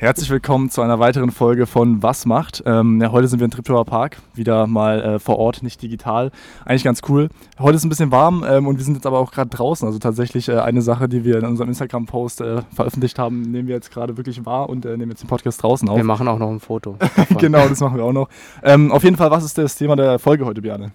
[0.00, 2.62] Herzlich willkommen zu einer weiteren Folge von Was macht.
[2.64, 6.30] Ähm, ja, heute sind wir in Triptower Park, wieder mal äh, vor Ort, nicht digital.
[6.64, 7.28] Eigentlich ganz cool.
[7.58, 9.86] Heute ist ein bisschen warm ähm, und wir sind jetzt aber auch gerade draußen.
[9.86, 13.74] Also tatsächlich äh, eine Sache, die wir in unserem Instagram-Post äh, veröffentlicht haben, nehmen wir
[13.74, 15.98] jetzt gerade wirklich wahr und äh, nehmen jetzt den Podcast draußen auf.
[15.98, 16.96] Wir machen auch noch ein Foto.
[17.38, 18.30] genau, das machen wir auch noch.
[18.62, 20.92] Ähm, auf jeden Fall, was ist das Thema der Folge heute, Björn?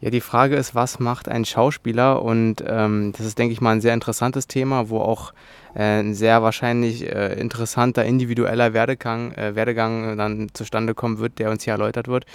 [0.00, 2.22] Ja, die Frage ist, was macht ein Schauspieler?
[2.22, 5.32] Und ähm, das ist, denke ich mal, ein sehr interessantes Thema, wo auch
[5.74, 11.50] äh, ein sehr wahrscheinlich äh, interessanter individueller Werdegang, äh, Werdegang dann zustande kommen wird, der
[11.50, 12.26] uns hier erläutert wird.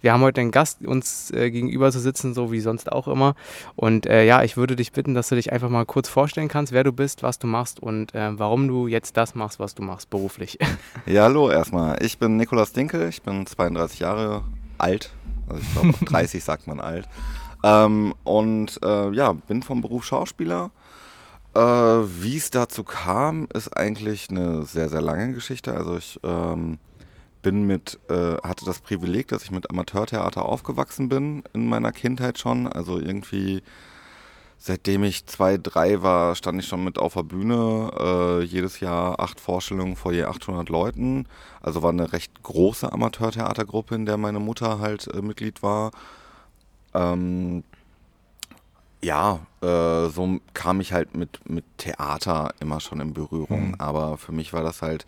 [0.00, 3.34] Wir haben heute einen Gast uns äh, gegenüber zu sitzen, so wie sonst auch immer.
[3.76, 6.72] Und äh, ja, ich würde dich bitten, dass du dich einfach mal kurz vorstellen kannst,
[6.72, 10.08] wer du bist, was du machst und warum du jetzt das machst, was du machst
[10.10, 10.58] beruflich.
[11.06, 12.02] Ja, hallo erstmal.
[12.02, 14.42] Ich bin Nikolaus Dinkel, ich bin 32 Jahre
[14.78, 15.10] alt
[15.50, 17.08] also ich glaube, 30 sagt man alt.
[17.62, 20.70] Ähm, und äh, ja, bin vom Beruf Schauspieler.
[21.54, 25.74] Äh, Wie es dazu kam, ist eigentlich eine sehr, sehr lange Geschichte.
[25.74, 26.78] Also ich ähm,
[27.42, 32.38] bin mit, äh, hatte das Privileg, dass ich mit Amateurtheater aufgewachsen bin in meiner Kindheit
[32.38, 32.66] schon.
[32.66, 33.62] Also irgendwie
[34.62, 37.90] Seitdem ich zwei, drei war, stand ich schon mit auf der Bühne.
[37.98, 41.26] Äh, jedes Jahr acht Vorstellungen vor je 800 Leuten.
[41.62, 45.92] Also war eine recht große Amateurtheatergruppe, in der meine Mutter halt äh, Mitglied war.
[46.92, 47.64] Ähm,
[49.02, 53.68] ja, äh, so kam ich halt mit, mit Theater immer schon in Berührung.
[53.68, 53.76] Mhm.
[53.78, 55.06] Aber für mich war das halt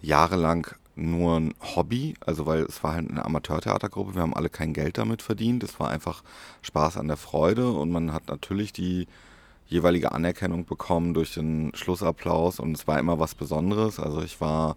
[0.00, 0.66] jahrelang
[0.98, 4.98] nur ein Hobby, also weil es war halt eine Amateurtheatergruppe, wir haben alle kein Geld
[4.98, 6.22] damit verdient, es war einfach
[6.62, 9.06] Spaß an der Freude und man hat natürlich die
[9.66, 14.76] jeweilige Anerkennung bekommen durch den Schlussapplaus und es war immer was Besonderes, also ich war,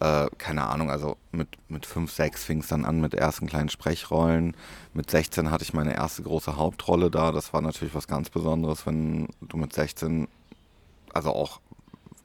[0.00, 3.68] äh, keine Ahnung, also mit, mit 5, 6 fing es dann an mit ersten kleinen
[3.68, 4.56] Sprechrollen,
[4.94, 8.86] mit 16 hatte ich meine erste große Hauptrolle da, das war natürlich was ganz Besonderes,
[8.86, 10.28] wenn du mit 16
[11.12, 11.60] also auch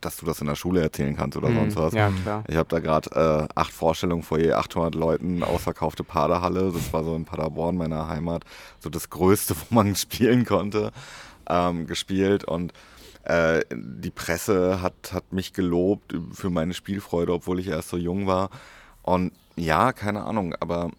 [0.02, 1.72] dass du das in der Schule erzählen kannst oder mhm.
[1.72, 1.94] sonst was.
[1.94, 2.44] Ja, klar.
[2.48, 6.72] Ich habe da gerade äh, acht Vorstellungen vor je 800 Leuten, ausverkaufte Paderhalle.
[6.74, 8.44] Das war so in Paderborn, meiner Heimat,
[8.80, 10.92] so das Größte, wo man spielen konnte,
[11.48, 12.44] ähm, gespielt.
[12.44, 12.73] Und
[13.23, 18.28] äh, die Presse hat, hat mich gelobt für meine Spielfreude, obwohl ich erst so jung
[18.28, 18.50] war.
[19.04, 20.92] Und ja, keine Ahnung, aber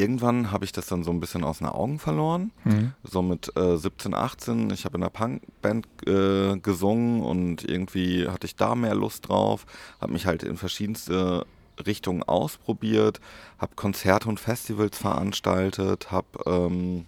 [0.00, 2.50] irgendwann habe ich das dann so ein bisschen aus den Augen verloren.
[2.64, 2.92] Mhm.
[3.04, 4.70] So mit äh, 17, 18.
[4.70, 9.66] Ich habe in einer Punkband äh, gesungen und irgendwie hatte ich da mehr Lust drauf.
[10.00, 11.46] Habe mich halt in verschiedenste
[11.86, 13.20] Richtungen ausprobiert.
[13.58, 16.10] Habe Konzerte und Festivals veranstaltet.
[16.10, 17.04] Habe ähm,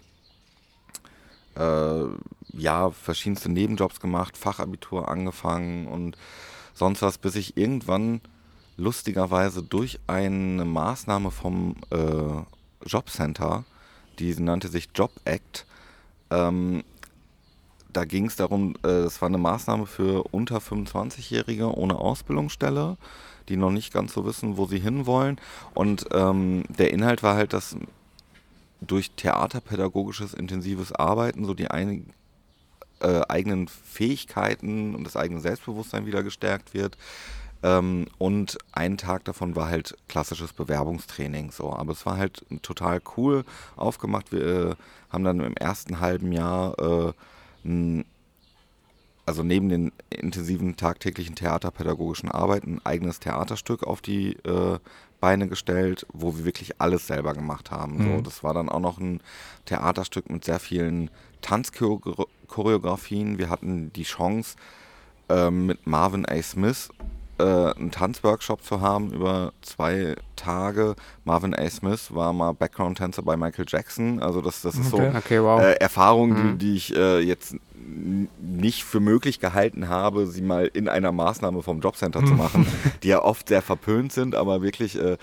[1.56, 2.04] äh,
[2.58, 4.36] ja verschiedenste Nebenjobs gemacht.
[4.36, 6.16] Fachabitur angefangen und
[6.74, 8.20] sonst was, bis ich irgendwann
[8.76, 12.42] lustigerweise durch eine Maßnahme vom äh,
[12.86, 13.64] Jobcenter,
[14.18, 15.66] die nannte sich Job Act.
[16.30, 16.84] Ähm,
[17.92, 22.96] da ging es darum, äh, es war eine Maßnahme für unter 25-Jährige ohne Ausbildungsstelle,
[23.48, 25.40] die noch nicht ganz so wissen, wo sie hinwollen.
[25.74, 27.76] Und ähm, der Inhalt war halt, dass
[28.80, 32.06] durch theaterpädagogisches intensives Arbeiten so die ein,
[33.00, 36.96] äh, eigenen Fähigkeiten und das eigene Selbstbewusstsein wieder gestärkt wird.
[37.62, 41.52] Ähm, und ein Tag davon war halt klassisches Bewerbungstraining.
[41.52, 41.72] So.
[41.72, 43.44] Aber es war halt total cool
[43.76, 44.32] aufgemacht.
[44.32, 44.74] Wir äh,
[45.10, 47.12] haben dann im ersten halben Jahr äh,
[47.64, 48.04] n,
[49.24, 54.78] also neben den intensiven tagtäglichen theaterpädagogischen Arbeiten ein eigenes Theaterstück auf die äh,
[55.20, 57.98] Beine gestellt, wo wir wirklich alles selber gemacht haben.
[57.98, 58.16] Mhm.
[58.16, 59.20] So, das war dann auch noch ein
[59.66, 61.08] Theaterstück mit sehr vielen
[61.42, 63.38] Tanzchoreografien.
[63.38, 64.56] Wir hatten die Chance,
[65.28, 66.42] ähm, mit Marvin A.
[66.42, 66.90] Smith
[67.42, 70.94] äh, einen Tanzworkshop zu haben über zwei Tage.
[71.24, 71.68] Marvin A.
[71.68, 74.22] Smith war mal Background-Tänzer bei Michael Jackson.
[74.22, 75.10] Also das, das ist okay.
[75.12, 75.60] so okay, wow.
[75.60, 76.58] äh, Erfahrung, mhm.
[76.58, 77.56] die, die, ich äh, jetzt
[78.40, 82.66] nicht für möglich gehalten habe, sie mal in einer Maßnahme vom Jobcenter zu machen,
[83.02, 85.16] die ja oft sehr verpönt sind, aber wirklich äh,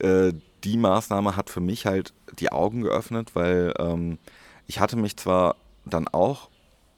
[0.00, 0.32] äh,
[0.64, 4.18] die Maßnahme hat für mich halt die Augen geöffnet, weil ähm,
[4.66, 6.48] ich hatte mich zwar dann auch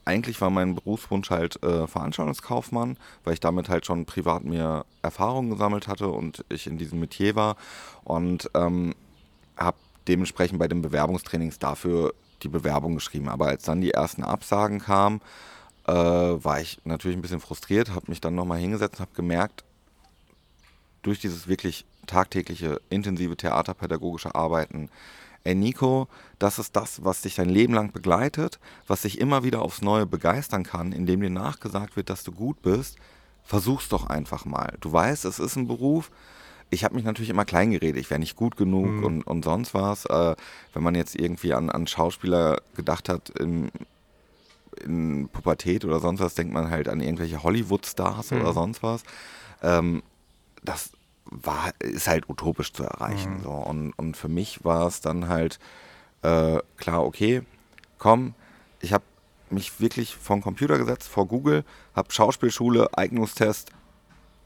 [0.06, 5.50] eigentlich war mein Berufswunsch halt äh, Veranstaltungskaufmann, weil ich damit halt schon privat mir Erfahrungen
[5.50, 7.57] gesammelt hatte und ich in diesem Metier war
[8.04, 8.95] und ähm,
[9.57, 9.77] habe
[10.07, 13.28] dementsprechend bei den Bewerbungstrainings dafür die Bewerbung geschrieben.
[13.28, 15.21] Aber als dann die ersten Absagen kamen,
[15.86, 19.65] äh, war ich natürlich ein bisschen frustriert, habe mich dann nochmal hingesetzt und habe gemerkt,
[21.03, 24.89] durch dieses wirklich tagtägliche, intensive theaterpädagogische Arbeiten,
[25.47, 26.09] ey Nico,
[26.39, 30.07] das ist das, was dich dein Leben lang begleitet, was dich immer wieder aufs Neue
[30.07, 32.97] begeistern kann, indem dir nachgesagt wird, dass du gut bist.
[33.45, 34.77] Versuch's doch einfach mal.
[34.81, 36.10] Du weißt, es ist ein Beruf.
[36.69, 39.04] Ich habe mich natürlich immer klein geredet, ich wäre nicht gut genug mhm.
[39.04, 40.04] und, und sonst was.
[40.07, 40.34] Äh,
[40.72, 43.71] wenn man jetzt irgendwie an, an Schauspieler gedacht hat, in,
[44.84, 48.41] in Pubertät oder sonst was, denkt man halt an irgendwelche Hollywood-Stars mhm.
[48.41, 49.04] oder sonst was.
[49.63, 50.03] Ähm,
[50.65, 50.91] das
[51.31, 53.39] war, ist halt utopisch zu erreichen.
[53.39, 53.43] Mhm.
[53.43, 53.51] So.
[53.51, 55.59] Und, und für mich war es dann halt
[56.23, 57.43] äh, klar, okay,
[57.99, 58.34] komm,
[58.81, 59.05] ich habe
[59.51, 61.65] mich wirklich vom Computer gesetzt, vor Google,
[61.95, 63.71] habe Schauspielschule, Eignungstest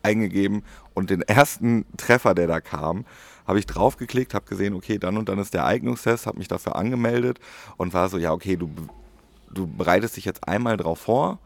[0.03, 0.63] eingegeben
[0.95, 3.05] und den ersten Treffer, der da kam,
[3.47, 6.77] habe ich draufgeklickt, habe gesehen, okay, dann und dann ist der Eignungstest, habe mich dafür
[6.77, 7.39] angemeldet
[7.77, 8.71] und war so, ja, okay, du,
[9.51, 11.39] du bereitest dich jetzt einmal drauf vor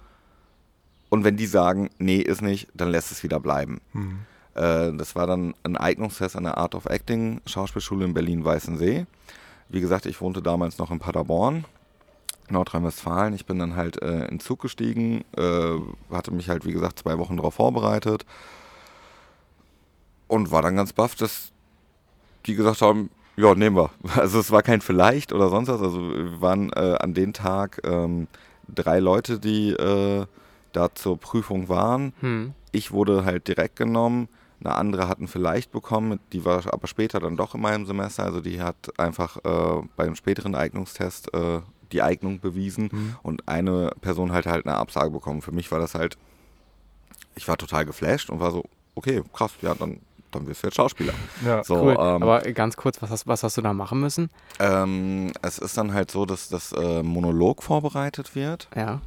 [1.09, 3.81] und wenn die sagen, nee, ist nicht, dann lässt es wieder bleiben.
[3.93, 4.21] Mhm.
[4.55, 9.07] Äh, das war dann ein Eignungstest an der Art of Acting Schauspielschule in Berlin-Weißensee.
[9.69, 11.65] Wie gesagt, ich wohnte damals noch in Paderborn
[12.51, 13.35] Nordrhein-Westfalen.
[13.35, 15.79] Ich bin dann halt äh, in Zug gestiegen, äh,
[16.11, 18.27] hatte mich halt, wie gesagt, zwei Wochen darauf vorbereitet
[20.29, 21.53] und war dann ganz baff, dass
[22.47, 23.91] die gesagt haben, ja, nehmen wir.
[24.17, 25.81] Also es war kein Vielleicht oder sonst was.
[25.81, 28.29] Also wir waren äh, an dem Tag ähm,
[28.73, 30.27] drei Leute, die äh,
[30.73, 32.13] da zur Prüfung waren.
[32.21, 32.53] Hm.
[32.73, 34.29] Ich wurde halt direkt genommen.
[34.65, 38.25] Eine andere hatten vielleicht bekommen, die war aber später dann doch in meinem Semester.
[38.25, 41.61] Also die hat einfach äh, beim späteren Eignungstest äh,
[41.93, 43.17] die Eignung bewiesen mhm.
[43.23, 45.43] und eine Person halt halt eine Absage bekommen.
[45.43, 46.17] Für mich war das halt,
[47.35, 48.65] ich war total geflasht und war so,
[48.95, 50.01] okay, krass, ja, dann,
[50.31, 51.13] dann wirst du jetzt Schauspieler.
[51.45, 51.93] Ja, so, cool.
[51.93, 54.31] Ähm, Aber ganz kurz, was hast, was hast du da machen müssen?
[54.61, 58.69] Ähm, es ist dann halt so, dass das äh, Monolog vorbereitet wird.
[58.75, 59.03] Ja.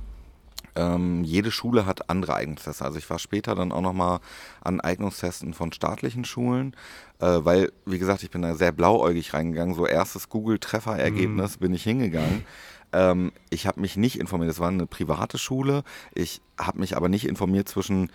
[0.77, 2.83] Ähm, jede Schule hat andere Eignungstests.
[2.83, 4.19] Also ich war später dann auch nochmal
[4.62, 6.75] an Eignungstesten von staatlichen Schulen,
[7.19, 9.74] äh, weil, wie gesagt, ich bin da sehr blauäugig reingegangen.
[9.74, 11.59] So erstes Google-Trefferergebnis mhm.
[11.59, 12.45] bin ich hingegangen.
[12.94, 15.83] Ähm, ich habe mich nicht informiert, es war eine private Schule.
[16.13, 18.12] Ich habe mich aber nicht informiert zwischen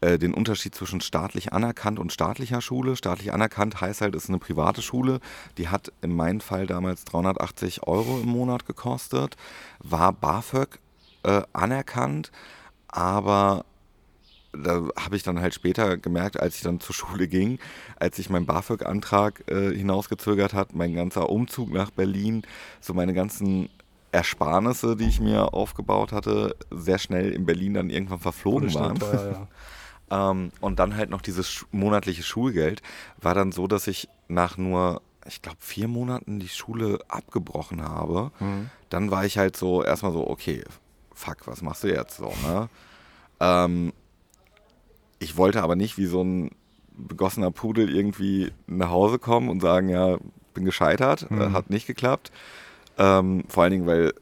[0.00, 2.94] äh, den Unterschied zwischen staatlich anerkannt und staatlicher Schule.
[2.94, 5.18] Staatlich anerkannt heißt halt, es ist eine private Schule.
[5.58, 9.36] Die hat in meinem Fall damals 380 Euro im Monat gekostet,
[9.80, 10.78] war BAföG
[11.24, 12.30] äh, anerkannt,
[12.88, 13.64] aber
[14.52, 17.58] da habe ich dann halt später gemerkt, als ich dann zur Schule ging,
[17.96, 22.42] als ich meinen BAföG-Antrag äh, hinausgezögert hat, mein ganzer Umzug nach Berlin,
[22.80, 23.68] so meine ganzen
[24.12, 28.98] Ersparnisse, die ich mir aufgebaut hatte, sehr schnell in Berlin dann irgendwann verflogen waren.
[28.98, 29.48] Teuer,
[30.10, 30.30] ja.
[30.30, 32.80] ähm, und dann halt noch dieses monatliche Schulgeld
[33.20, 38.30] war dann so, dass ich nach nur, ich glaube, vier Monaten die Schule abgebrochen habe.
[38.38, 38.70] Mhm.
[38.88, 40.62] Dann war ich halt so erstmal so, okay,
[41.24, 42.68] fuck, was machst du jetzt so, ne?
[43.40, 43.92] Ähm,
[45.18, 46.50] ich wollte aber nicht wie so ein
[46.96, 50.18] begossener Pudel irgendwie nach Hause kommen und sagen, ja,
[50.52, 51.40] bin gescheitert, mhm.
[51.40, 52.30] äh, hat nicht geklappt.
[52.98, 54.12] Ähm, vor allen Dingen, weil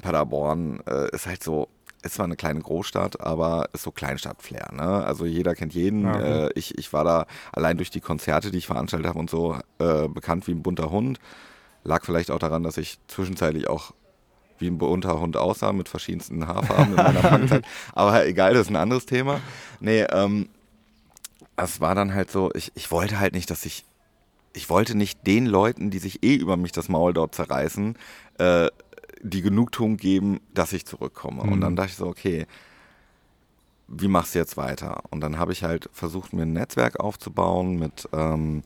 [0.00, 1.68] Paderborn äh, ist halt so,
[2.02, 4.72] ist zwar eine kleine Großstadt, aber ist so Kleinstadt-Flair.
[4.72, 5.04] Ne?
[5.04, 6.06] Also jeder kennt jeden.
[6.06, 6.46] Okay.
[6.46, 9.58] Äh, ich, ich war da allein durch die Konzerte, die ich veranstaltet habe und so,
[9.78, 11.18] äh, bekannt wie ein bunter Hund.
[11.82, 13.92] Lag vielleicht auch daran, dass ich zwischenzeitlich auch
[14.58, 17.64] wie ein bunter Hund aussah mit verschiedensten Haarfarben in meiner Fangzeit.
[17.94, 19.40] Aber egal, das ist ein anderes Thema.
[19.80, 20.48] Nee, ähm,
[21.56, 23.84] es war dann halt so, ich, ich wollte halt nicht, dass ich
[24.56, 27.94] ich wollte nicht den Leuten, die sich eh über mich das Maul dort zerreißen,
[28.38, 28.68] äh,
[29.20, 31.44] die Genugtuung geben, dass ich zurückkomme.
[31.44, 31.52] Mhm.
[31.52, 32.46] Und dann dachte ich so, okay,
[33.86, 35.02] wie machst du jetzt weiter?
[35.10, 38.62] Und dann habe ich halt versucht, mir ein Netzwerk aufzubauen mit ähm,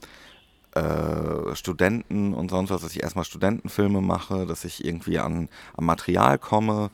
[0.75, 5.85] äh, Studenten und sonst was, dass ich erstmal Studentenfilme mache, dass ich irgendwie an, an
[5.85, 6.91] Material komme.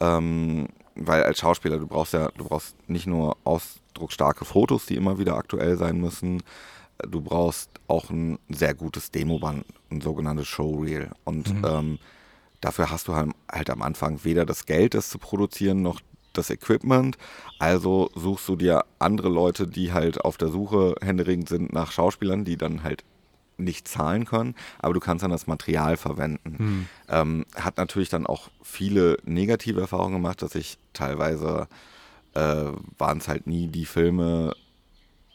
[0.00, 5.18] Ähm, weil als Schauspieler, du brauchst ja, du brauchst nicht nur ausdrucksstarke Fotos, die immer
[5.18, 6.42] wieder aktuell sein müssen,
[6.98, 11.10] du brauchst auch ein sehr gutes Demoband, ein sogenanntes Showreel.
[11.24, 11.64] Und mhm.
[11.64, 11.98] ähm,
[12.60, 16.00] dafür hast du halt, halt am Anfang weder das Geld, das zu produzieren, noch
[16.32, 17.16] das Equipment.
[17.58, 22.44] Also suchst du dir andere Leute, die halt auf der Suche händeringend sind nach Schauspielern,
[22.44, 23.04] die dann halt
[23.58, 26.56] nicht zahlen können, aber du kannst dann das Material verwenden.
[26.58, 26.88] Mhm.
[27.08, 31.68] Ähm, hat natürlich dann auch viele negative Erfahrungen gemacht, dass ich teilweise
[32.34, 32.66] äh,
[32.98, 34.54] waren es halt nie die Filme,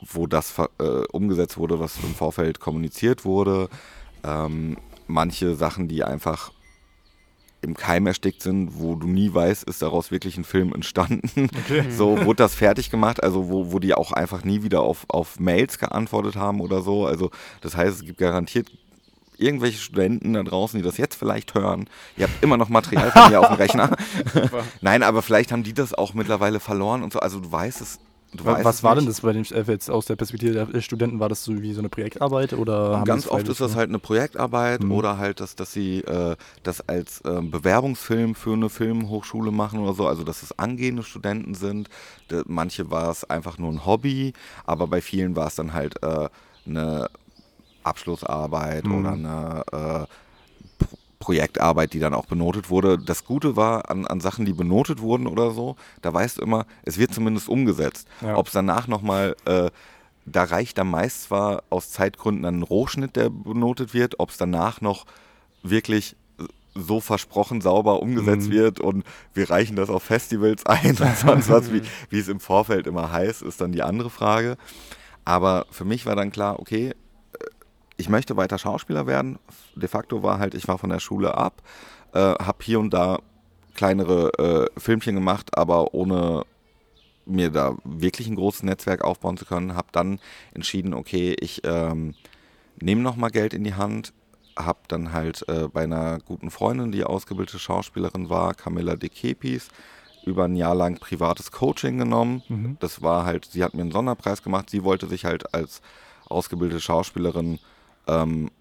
[0.01, 3.69] wo das äh, umgesetzt wurde, was im Vorfeld kommuniziert wurde.
[4.23, 4.77] Ähm,
[5.07, 6.51] manche Sachen, die einfach
[7.63, 11.49] im Keim erstickt sind, wo du nie weißt, ist daraus wirklich ein Film entstanden.
[11.65, 11.85] Okay.
[11.93, 15.39] So wurde das fertig gemacht, also wo, wo die auch einfach nie wieder auf, auf
[15.39, 17.05] Mails geantwortet haben oder so.
[17.05, 17.29] Also
[17.61, 18.71] das heißt, es gibt garantiert
[19.37, 21.89] irgendwelche Studenten da draußen, die das jetzt vielleicht hören.
[22.17, 23.95] Ihr habt immer noch Material von mir auf dem Rechner.
[24.81, 27.19] Nein, aber vielleicht haben die das auch mittlerweile verloren und so.
[27.19, 27.99] Also du weißt es
[28.41, 31.19] was war denn das bei den, äh, jetzt aus der Perspektive der Studenten?
[31.19, 34.83] War das so wie so eine Projektarbeit oder Ganz oft ist das halt eine Projektarbeit
[34.83, 34.91] mhm.
[34.91, 39.93] oder halt, dass, dass sie äh, das als äh, Bewerbungsfilm für eine Filmhochschule machen oder
[39.93, 41.89] so, also dass es angehende Studenten sind.
[42.31, 44.33] De, manche war es einfach nur ein Hobby,
[44.65, 46.29] aber bei vielen war es dann halt äh,
[46.65, 47.09] eine
[47.83, 48.99] Abschlussarbeit mhm.
[48.99, 50.13] oder eine äh,
[51.23, 52.97] Projektarbeit, die dann auch benotet wurde.
[52.97, 56.65] Das Gute war an, an Sachen, die benotet wurden oder so, da weißt du immer,
[56.83, 58.07] es wird zumindest umgesetzt.
[58.21, 58.35] Ja.
[58.35, 59.69] Ob es danach nochmal äh,
[60.25, 64.81] da reicht dann meist zwar aus Zeitgründen ein Rohschnitt, der benotet wird, ob es danach
[64.81, 65.05] noch
[65.63, 66.15] wirklich
[66.75, 68.53] so versprochen sauber umgesetzt mhm.
[68.53, 72.39] wird und wir reichen das auf Festivals ein und sonst was, wie, wie es im
[72.39, 74.57] Vorfeld immer heißt, ist dann die andere Frage.
[75.25, 76.93] Aber für mich war dann klar, okay,
[78.03, 79.39] ich möchte weiter Schauspieler werden.
[79.75, 81.61] De facto war halt, ich war von der Schule ab,
[82.11, 83.19] äh, habe hier und da
[83.75, 86.43] kleinere äh, Filmchen gemacht, aber ohne
[87.25, 90.19] mir da wirklich ein großes Netzwerk aufbauen zu können, habe dann
[90.53, 92.13] entschieden, okay, ich ähm,
[92.81, 94.11] nehme nochmal Geld in die Hand,
[94.59, 99.69] habe dann halt äh, bei einer guten Freundin, die ausgebildete Schauspielerin war, Camilla De Kepis,
[100.25, 102.43] über ein Jahr lang privates Coaching genommen.
[102.49, 102.75] Mhm.
[102.81, 104.69] Das war halt, sie hat mir einen Sonderpreis gemacht.
[104.69, 105.81] Sie wollte sich halt als
[106.27, 107.59] ausgebildete Schauspielerin
[108.07, 108.51] ähm,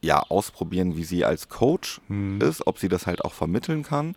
[0.00, 2.40] ja ausprobieren, wie sie als Coach mhm.
[2.40, 4.14] ist, ob sie das halt auch vermitteln kann.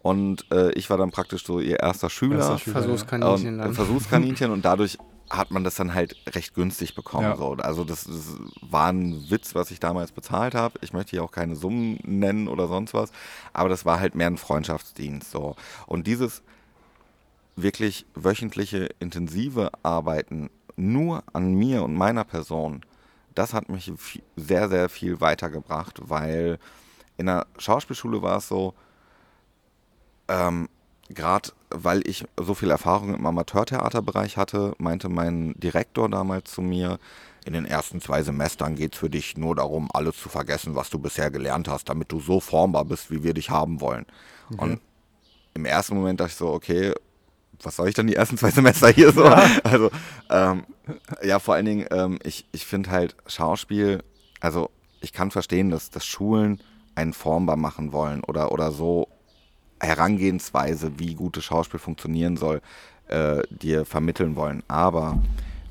[0.00, 2.38] Und äh, ich war dann praktisch so ihr erster Schüler.
[2.38, 3.58] Erster Schüler Versuchskaninchen.
[3.58, 3.72] Ja.
[3.72, 4.98] Versuchskaninchen und dadurch
[5.30, 7.30] hat man das dann halt recht günstig bekommen.
[7.30, 7.36] Ja.
[7.36, 7.52] So.
[7.54, 10.78] Also das, das, war ein Witz, was ich damals bezahlt habe.
[10.82, 13.10] Ich möchte hier auch keine Summen nennen oder sonst was,
[13.52, 15.30] aber das war halt mehr ein Freundschaftsdienst.
[15.30, 15.56] So.
[15.86, 16.42] Und dieses
[17.56, 22.84] wirklich wöchentliche, intensive Arbeiten nur an mir und meiner Person,
[23.34, 23.92] das hat mich
[24.36, 26.58] sehr, sehr viel weitergebracht, weil
[27.16, 28.74] in der Schauspielschule war es so,
[30.28, 30.68] ähm,
[31.08, 36.98] gerade weil ich so viel Erfahrung im Amateurtheaterbereich hatte, meinte mein Direktor damals zu mir,
[37.44, 40.88] in den ersten zwei Semestern geht es für dich nur darum, alles zu vergessen, was
[40.88, 44.06] du bisher gelernt hast, damit du so formbar bist, wie wir dich haben wollen.
[44.48, 44.58] Mhm.
[44.58, 44.80] Und
[45.52, 46.94] im ersten Moment dachte ich so, okay,
[47.62, 49.24] was soll ich dann die ersten zwei Semester hier so?
[49.24, 49.48] Ja.
[49.62, 49.90] Also,
[50.30, 50.64] ähm,
[51.22, 54.02] ja, vor allen Dingen, ähm, ich, ich finde halt Schauspiel,
[54.40, 54.70] also
[55.00, 56.60] ich kann verstehen, dass, dass Schulen
[56.94, 59.08] einen formbar machen wollen oder, oder so
[59.80, 62.62] Herangehensweise, wie gutes Schauspiel funktionieren soll,
[63.08, 64.62] äh, dir vermitteln wollen.
[64.68, 65.22] Aber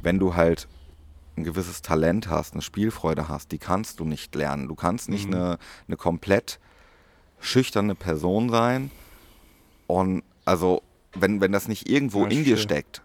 [0.02, 0.68] wenn du halt
[1.36, 4.68] ein gewisses Talent hast, eine Spielfreude hast, die kannst du nicht lernen.
[4.68, 5.36] Du kannst nicht mhm.
[5.36, 6.60] eine, eine komplett
[7.40, 8.92] schüchterne Person sein.
[9.88, 13.01] Und also, wenn, wenn das nicht irgendwo ja, in dir steckt,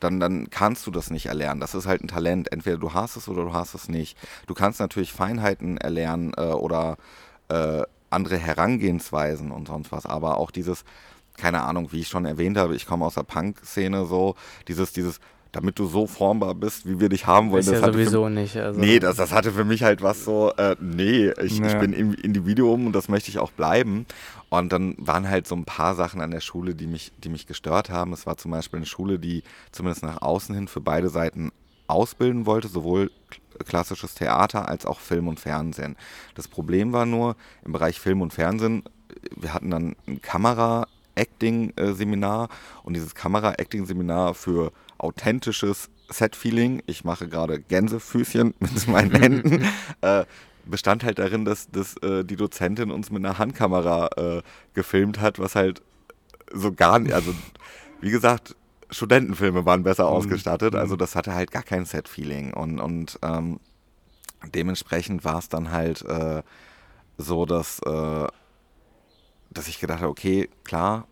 [0.00, 1.60] dann, dann kannst du das nicht erlernen.
[1.60, 2.52] Das ist halt ein Talent.
[2.52, 4.18] Entweder du hast es oder du hast es nicht.
[4.46, 6.96] Du kannst natürlich Feinheiten erlernen äh, oder
[7.48, 10.84] äh, andere Herangehensweisen und sonst was, aber auch dieses,
[11.36, 14.36] keine Ahnung, wie ich schon erwähnt habe, ich komme aus der Punk-Szene so,
[14.68, 15.20] dieses, dieses,
[15.54, 17.60] damit du so formbar bist, wie wir dich haben wollen.
[17.60, 18.56] Ist das ja sowieso für, nicht.
[18.56, 18.80] Also.
[18.80, 21.68] Nee, das, das hatte für mich halt was so, äh, nee, ich, ja.
[21.68, 24.06] ich bin im Individuum und das möchte ich auch bleiben.
[24.48, 27.46] Und dann waren halt so ein paar Sachen an der Schule, die mich, die mich
[27.46, 28.12] gestört haben.
[28.12, 31.52] Es war zum Beispiel eine Schule, die zumindest nach außen hin für beide Seiten
[31.86, 33.10] ausbilden wollte, sowohl
[33.64, 35.96] klassisches Theater als auch Film und Fernsehen.
[36.34, 38.82] Das Problem war nur, im Bereich Film und Fernsehen,
[39.36, 42.48] wir hatten dann ein Kamera-Acting-Seminar
[42.82, 44.72] und dieses Kamera-Acting-Seminar für
[45.04, 49.68] authentisches Set-Feeling, ich mache gerade Gänsefüßchen mit meinen Händen,
[50.00, 50.24] äh,
[50.64, 54.42] bestand halt darin, dass, dass äh, die Dozentin uns mit einer Handkamera äh,
[54.72, 55.82] gefilmt hat, was halt
[56.52, 57.34] so gar nicht, also
[58.00, 58.56] wie gesagt,
[58.90, 60.10] Studentenfilme waren besser mhm.
[60.10, 60.74] ausgestattet.
[60.74, 60.98] Also mhm.
[60.98, 62.54] das hatte halt gar kein Set-Feeling.
[62.54, 63.60] Und, und ähm,
[64.54, 66.42] dementsprechend war es dann halt äh,
[67.18, 68.26] so, dass, äh,
[69.50, 71.06] dass ich gedacht habe, okay, klar,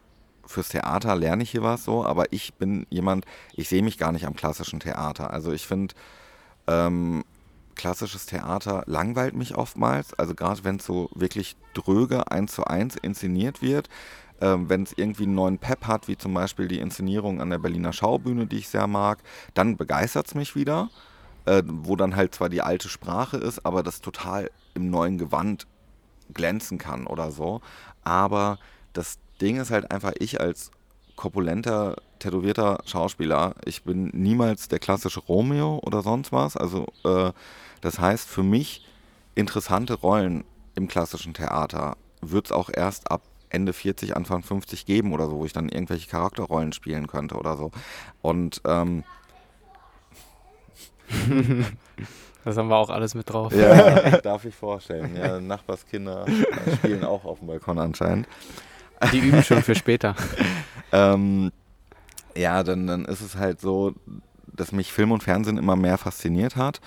[0.47, 4.13] fürs Theater lerne ich hier was so, aber ich bin jemand, ich sehe mich gar
[4.13, 5.31] nicht am klassischen Theater.
[5.31, 5.95] Also ich finde,
[6.67, 7.25] ähm,
[7.75, 10.15] klassisches Theater langweilt mich oftmals.
[10.15, 13.89] Also gerade wenn es so wirklich dröge eins zu eins inszeniert wird,
[14.41, 17.59] ähm, wenn es irgendwie einen neuen Pep hat, wie zum Beispiel die Inszenierung an der
[17.59, 19.19] Berliner Schaubühne, die ich sehr mag,
[19.55, 20.91] dann begeistert es mich wieder.
[21.45, 25.67] Äh, wo dann halt zwar die alte Sprache ist, aber das total im neuen Gewand
[26.33, 27.61] glänzen kann oder so.
[28.05, 28.59] Aber
[28.93, 30.71] das Ding ist halt einfach, ich als
[31.17, 36.57] korpulenter, tätowierter Schauspieler, ich bin niemals der klassische Romeo oder sonst was.
[36.57, 37.33] Also äh,
[37.81, 38.87] das heißt, für mich
[39.35, 40.45] interessante Rollen
[40.75, 45.39] im klassischen Theater wird es auch erst ab Ende 40, Anfang 50 geben oder so,
[45.39, 47.71] wo ich dann irgendwelche Charakterrollen spielen könnte oder so.
[48.23, 49.05] Und ähm,
[52.45, 53.53] das haben wir auch alles mit drauf.
[53.55, 55.15] Ja, darf ich vorstellen.
[55.17, 56.25] Ja, Nachbarskinder
[56.79, 58.27] spielen auch auf dem Balkon anscheinend.
[59.13, 60.15] Die üben schon für später.
[60.93, 61.53] ähm,
[62.37, 63.95] ja, dann, dann ist es halt so,
[64.47, 66.81] dass mich Film und Fernsehen immer mehr fasziniert hat.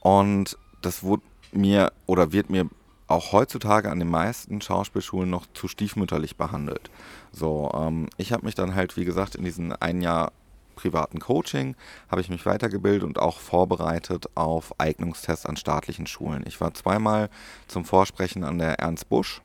[0.00, 2.68] Und das wurde mir oder wird mir
[3.08, 6.90] auch heutzutage an den meisten Schauspielschulen noch zu stiefmütterlich behandelt.
[7.32, 10.32] So, ähm, ich habe mich dann halt, wie gesagt, in diesem ein Jahr
[10.74, 11.74] privaten Coaching
[12.10, 16.44] habe ich mich weitergebildet und auch vorbereitet auf Eignungstests an staatlichen Schulen.
[16.46, 17.30] Ich war zweimal
[17.66, 19.40] zum Vorsprechen an der Ernst Busch,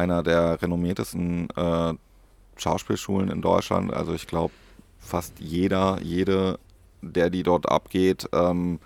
[0.00, 1.94] einer der renommiertesten äh,
[2.56, 3.92] Schauspielschulen in Deutschland.
[3.92, 4.52] Also ich glaube,
[4.98, 6.58] fast jeder, jede
[7.02, 8.78] der die dort abgeht, ähm,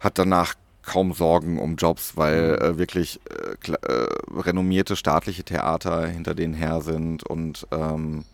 [0.00, 6.34] hat danach kaum Sorgen um Jobs, weil äh, wirklich äh, äh, renommierte staatliche Theater hinter
[6.34, 8.24] denen her sind und ähm,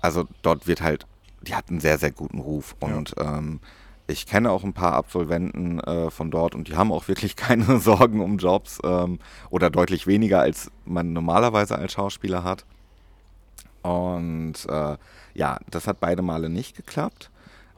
[0.00, 1.06] also dort wird halt,
[1.42, 3.38] die hat einen sehr, sehr guten Ruf und ja.
[3.38, 3.60] ähm,
[4.06, 7.78] ich kenne auch ein paar Absolventen äh, von dort und die haben auch wirklich keine
[7.78, 9.18] Sorgen um Jobs ähm,
[9.50, 12.64] oder deutlich weniger, als man normalerweise als Schauspieler hat.
[13.82, 14.96] Und äh,
[15.34, 17.30] ja, das hat beide Male nicht geklappt.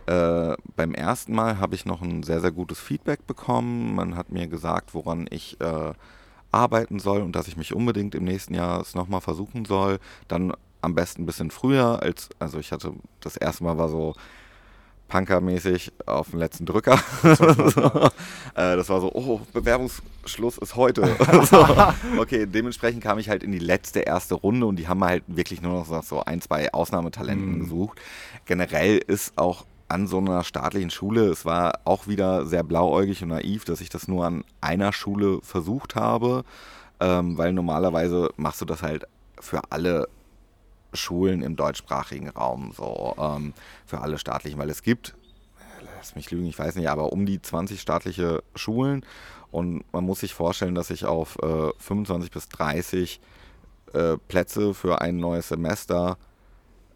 [0.07, 3.95] Äh, beim ersten Mal habe ich noch ein sehr, sehr gutes Feedback bekommen.
[3.95, 5.93] Man hat mir gesagt, woran ich äh,
[6.53, 9.99] arbeiten soll und dass ich mich unbedingt im nächsten Jahr es nochmal versuchen soll.
[10.29, 14.15] Dann am besten ein bisschen früher, als, also ich hatte, das erste Mal war so
[15.09, 16.95] Punker-mäßig auf den letzten Drücker.
[18.55, 21.17] äh, das war so, oh, Bewerbungsschluss ist heute.
[21.43, 21.67] so.
[22.19, 25.63] Okay, dementsprechend kam ich halt in die letzte erste Runde und die haben halt wirklich
[25.63, 27.61] nur noch so ein, zwei Ausnahmetalenten mm.
[27.61, 28.01] gesucht.
[28.47, 33.29] Generell ist auch an so einer staatlichen Schule, es war auch wieder sehr blauäugig und
[33.29, 36.45] naiv, dass ich das nur an einer Schule versucht habe,
[36.99, 39.07] ähm, weil normalerweise machst du das halt
[39.39, 40.09] für alle
[40.97, 43.53] Schulen im deutschsprachigen Raum, so ähm,
[43.87, 45.15] für alle staatlichen, weil es gibt,
[45.97, 49.05] lass mich lügen, ich weiß nicht, aber um die 20 staatliche Schulen.
[49.51, 53.21] Und man muss sich vorstellen, dass ich auf äh, 25 bis 30
[53.93, 56.19] äh, Plätze für ein neues Semester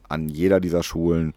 [0.08, 1.34] an jeder dieser Schulen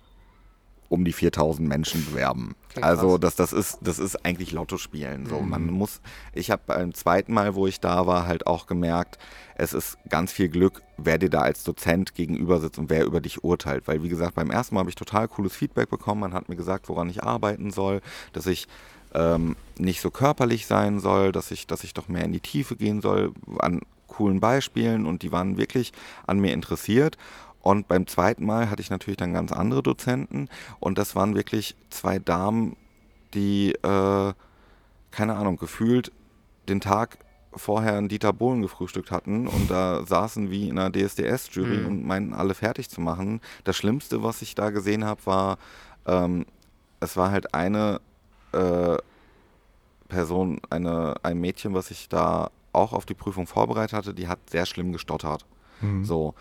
[0.94, 2.56] um die 4000 Menschen bewerben.
[2.72, 5.26] Okay, also das, das, ist, das ist eigentlich Lotto spielen.
[5.26, 5.40] So.
[5.40, 5.50] Mhm.
[5.50, 6.02] Man muss,
[6.34, 9.18] ich habe beim zweiten Mal, wo ich da war, halt auch gemerkt,
[9.56, 13.22] es ist ganz viel Glück, wer dir da als Dozent gegenüber sitzt und wer über
[13.22, 13.88] dich urteilt.
[13.88, 16.22] Weil wie gesagt, beim ersten Mal habe ich total cooles Feedback bekommen.
[16.22, 18.68] Man hat mir gesagt, woran ich arbeiten soll, dass ich
[19.16, 22.76] ähm, nicht so körperlich sein soll, dass ich, dass ich doch mehr in die Tiefe
[22.76, 23.82] gehen soll an
[24.14, 25.92] coolen Beispielen und die waren wirklich
[26.28, 27.18] an mir interessiert.
[27.64, 30.50] Und beim zweiten Mal hatte ich natürlich dann ganz andere Dozenten
[30.82, 32.76] und das waren wirklich zwei Damen,
[33.34, 34.34] die, äh,
[35.12, 36.12] keine Ahnung, gefühlt
[36.68, 37.20] den Tag
[37.56, 41.88] vorher einen Dieter Bohlen gefrühstückt hatten und da saßen wie in einer DSDS-Jury mhm.
[41.88, 43.40] und meinten, alle fertig zu machen.
[43.64, 45.58] Das Schlimmste, was ich da gesehen habe, war,
[46.06, 46.46] ähm,
[47.00, 48.02] es war halt eine
[48.52, 48.98] äh,
[50.10, 54.50] Person, eine, ein Mädchen, was ich da auch auf die Prüfung vorbereitet hatte, die hat
[54.50, 55.46] sehr schlimm gestottert.
[55.80, 56.04] Mhm.
[56.04, 56.34] So.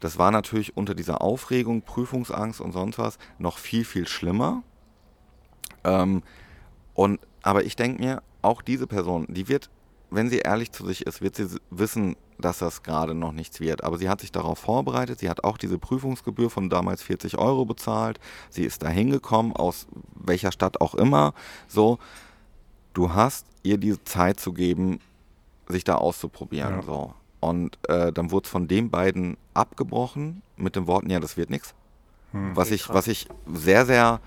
[0.00, 4.62] Das war natürlich unter dieser Aufregung, Prüfungsangst und sonst was noch viel, viel schlimmer.
[5.84, 6.22] Ähm,
[6.94, 9.70] und, aber ich denke mir, auch diese Person, die wird,
[10.10, 13.82] wenn sie ehrlich zu sich ist, wird sie wissen, dass das gerade noch nichts wird.
[13.84, 17.64] Aber sie hat sich darauf vorbereitet, sie hat auch diese Prüfungsgebühr von damals 40 Euro
[17.64, 21.34] bezahlt, sie ist da hingekommen, aus welcher Stadt auch immer.
[21.66, 21.98] So,
[22.92, 25.00] du hast ihr diese Zeit zu geben,
[25.68, 26.76] sich da auszuprobieren.
[26.76, 26.82] Ja.
[26.82, 27.14] So.
[27.40, 31.50] Und äh, dann wurde es von den beiden abgebrochen mit den Worten, ja, das wird
[31.50, 31.74] nichts.
[32.32, 32.56] Hm.
[32.56, 34.20] Was, ich, was ich sehr, sehr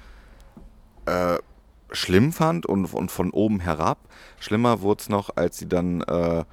[1.06, 1.38] äh,
[1.92, 3.98] schlimm fand und, und von oben herab.
[4.40, 6.44] Schlimmer wurde es noch, als sie dann, äh,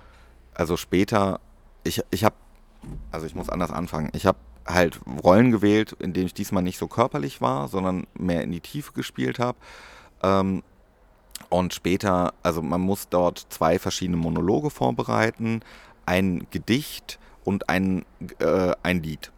[0.54, 1.40] also später,
[1.84, 2.36] ich, ich habe,
[3.12, 6.78] also ich muss anders anfangen, ich habe halt Rollen gewählt, in denen ich diesmal nicht
[6.78, 9.58] so körperlich war, sondern mehr in die Tiefe gespielt habe.
[10.22, 10.62] Ähm,
[11.48, 15.60] und später, also man muss dort zwei verschiedene Monologe vorbereiten
[16.06, 18.04] ein Gedicht und ein,
[18.38, 19.30] äh, ein Lied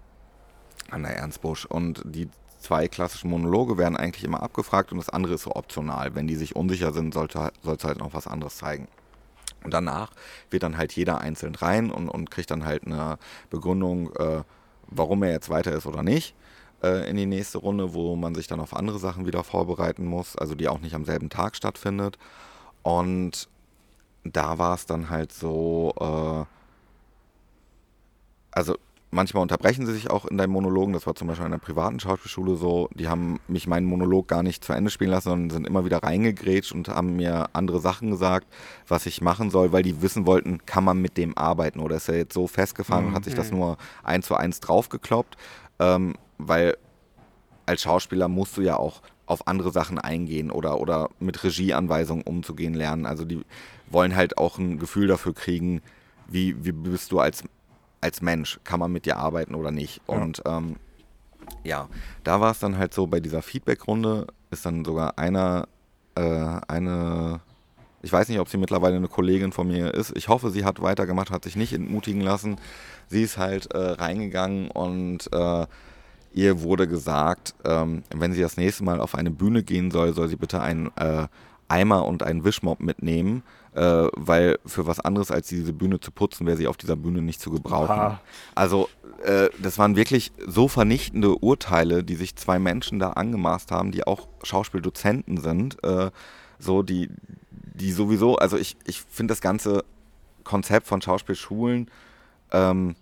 [0.90, 1.66] an der Ernstbusch.
[1.66, 2.28] Und die
[2.58, 6.14] zwei klassischen Monologe werden eigentlich immer abgefragt und das andere ist so optional.
[6.14, 8.88] Wenn die sich unsicher sind, sollte es halt noch was anderes zeigen.
[9.64, 10.10] Und danach
[10.50, 13.18] wird dann halt jeder einzeln rein und, und kriegt dann halt eine
[13.50, 14.42] Begründung, äh,
[14.86, 16.34] warum er jetzt weiter ist oder nicht,
[16.82, 20.36] äh, in die nächste Runde, wo man sich dann auf andere Sachen wieder vorbereiten muss,
[20.36, 22.18] also die auch nicht am selben Tag stattfindet.
[22.82, 23.48] Und
[24.24, 26.57] da war es dann halt so, äh,
[28.58, 28.74] also
[29.10, 30.92] manchmal unterbrechen sie sich auch in deinen Monologen.
[30.92, 32.90] Das war zum Beispiel in einer privaten Schauspielschule so.
[32.94, 36.02] Die haben mich meinen Monolog gar nicht zu Ende spielen lassen, sondern sind immer wieder
[36.02, 38.48] reingegrätscht und haben mir andere Sachen gesagt,
[38.86, 42.08] was ich machen soll, weil die wissen wollten, kann man mit dem arbeiten oder ist
[42.08, 43.10] er jetzt so festgefahren mhm.
[43.10, 43.58] und hat sich das mhm.
[43.58, 45.36] nur eins zu eins draufgekloppt.
[45.78, 46.76] Ähm, weil
[47.66, 52.74] als Schauspieler musst du ja auch auf andere Sachen eingehen oder, oder mit Regieanweisungen umzugehen
[52.74, 53.06] lernen.
[53.06, 53.42] Also die
[53.88, 55.82] wollen halt auch ein Gefühl dafür kriegen,
[56.26, 57.44] wie, wie bist du als
[58.00, 60.00] als Mensch, kann man mit dir arbeiten oder nicht.
[60.08, 60.14] Ja.
[60.14, 60.76] Und ähm,
[61.64, 61.88] ja,
[62.24, 65.68] da war es dann halt so, bei dieser Feedback-Runde ist dann sogar einer,
[66.14, 67.40] äh, eine,
[68.02, 70.16] ich weiß nicht, ob sie mittlerweile eine Kollegin von mir ist.
[70.16, 72.56] Ich hoffe, sie hat weitergemacht, hat sich nicht entmutigen lassen.
[73.08, 75.66] Sie ist halt äh, reingegangen und äh,
[76.32, 80.28] ihr wurde gesagt, ähm, wenn sie das nächste Mal auf eine Bühne gehen soll, soll
[80.28, 81.26] sie bitte einen äh,
[81.68, 83.42] Eimer und einen Wischmopp mitnehmen,
[83.78, 87.22] äh, weil für was anderes als diese Bühne zu putzen, wäre sie auf dieser Bühne
[87.22, 87.92] nicht zu gebrauchen.
[87.92, 88.20] Aha.
[88.56, 88.88] Also
[89.22, 94.04] äh, das waren wirklich so vernichtende Urteile, die sich zwei Menschen da angemaßt haben, die
[94.04, 96.10] auch Schauspieldozenten sind, äh,
[96.58, 97.08] so die,
[97.50, 99.84] die sowieso, also ich, ich finde das ganze
[100.42, 101.88] Konzept von Schauspielschulen
[102.50, 102.96] ähm,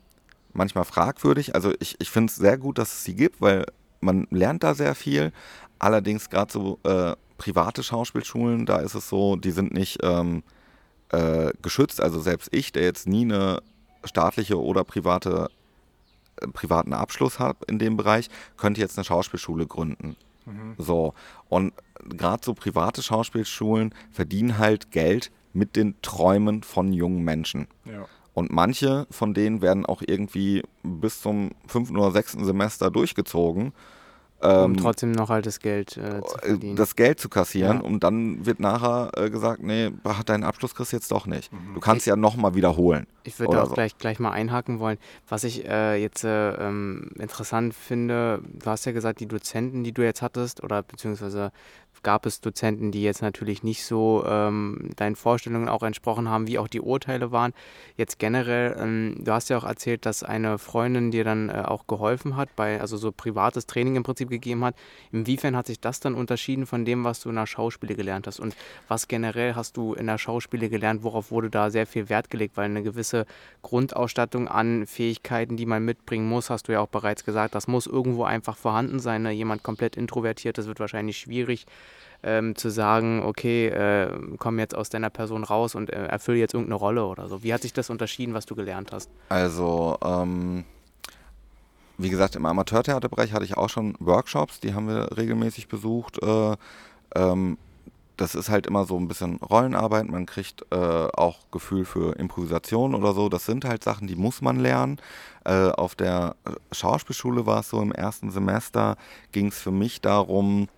[0.53, 1.55] manchmal fragwürdig.
[1.55, 3.65] Also ich, ich finde es sehr gut, dass es sie gibt, weil
[4.01, 5.33] man lernt da sehr viel.
[5.79, 10.43] Allerdings gerade so äh, private Schauspielschulen, da ist es so, die sind nicht ähm,
[11.11, 12.01] äh, geschützt.
[12.01, 13.63] Also selbst ich, der jetzt nie eine
[14.05, 15.51] staatliche oder private
[16.41, 20.17] äh, privaten Abschluss habe in dem Bereich, könnte jetzt eine Schauspielschule gründen.
[20.79, 21.15] So.
[21.49, 21.73] Und
[22.05, 27.67] gerade so private Schauspielschulen verdienen halt Geld mit den Träumen von jungen Menschen.
[27.85, 28.07] Ja.
[28.35, 33.73] Und manche von denen werden auch irgendwie bis zum fünften oder sechsten Semester durchgezogen,
[34.47, 36.77] um ähm, trotzdem noch halt das Geld äh, zu äh, verdienen.
[36.77, 37.79] das Geld zu kassieren.
[37.79, 37.83] Ja.
[37.83, 39.91] Und dann wird nachher äh, gesagt, nee,
[40.25, 41.51] deinen Abschluss kriegst du jetzt doch nicht.
[41.75, 43.07] Du kannst ja nochmal wiederholen.
[43.25, 43.75] Ich würde auch so.
[43.75, 44.99] gleich, gleich mal einhaken wollen.
[45.29, 49.93] Was ich äh, jetzt äh, ähm, interessant finde, du hast ja gesagt, die Dozenten, die
[49.93, 51.51] du jetzt hattest, oder beziehungsweise
[52.07, 56.57] gab es Dozenten, die jetzt natürlich nicht so ähm, deinen Vorstellungen auch entsprochen haben, wie
[56.57, 57.53] auch die Urteile waren.
[57.97, 61.89] Jetzt generell, ähm, du hast ja auch erzählt, dass eine Freundin dir dann äh, auch
[61.89, 64.77] geholfen hat, bei, also so privates Training im Prinzip gegeben hat.
[65.11, 68.39] Inwiefern hat sich das dann unterschieden von dem, was du in der Schauspiele gelernt hast?
[68.39, 68.55] Und
[68.87, 71.03] was generell hast du in der Schauspiele gelernt?
[71.03, 72.57] Worauf wurde da sehr viel Wert gelegt?
[72.57, 73.27] Weil eine gewisse
[73.63, 77.89] Grundausstattung an Fähigkeiten, die man mitbringen muss, hast du ja auch bereits gesagt, das muss
[77.89, 79.23] irgendwo einfach vorhanden sein.
[79.23, 79.33] Ne?
[79.33, 81.67] Jemand komplett introvertiert, das wird wahrscheinlich schwierig
[82.27, 86.55] ähm, zu sagen, okay, äh, komm jetzt aus deiner Person raus und äh, erfülle jetzt
[86.55, 87.43] irgendeine Rolle oder so.
[87.43, 89.09] Wie hat sich das unterschieden, was du gelernt hast?
[89.29, 90.65] Also, ähm,
[91.99, 96.23] wie gesagt, im Amateurtheaterbereich hatte ich auch schon Workshops, die haben wir regelmäßig besucht.
[96.23, 96.57] Äh,
[97.15, 97.57] ähm,
[98.17, 102.95] das ist halt immer so ein bisschen Rollenarbeit, man kriegt äh, auch Gefühl für Improvisation
[102.95, 103.29] oder so.
[103.29, 104.99] Das sind halt Sachen, die muss man lernen.
[105.45, 106.35] Äh, auf der
[106.73, 108.97] Schauspielschule war es so, im ersten Semester
[109.33, 110.69] ging es für mich darum,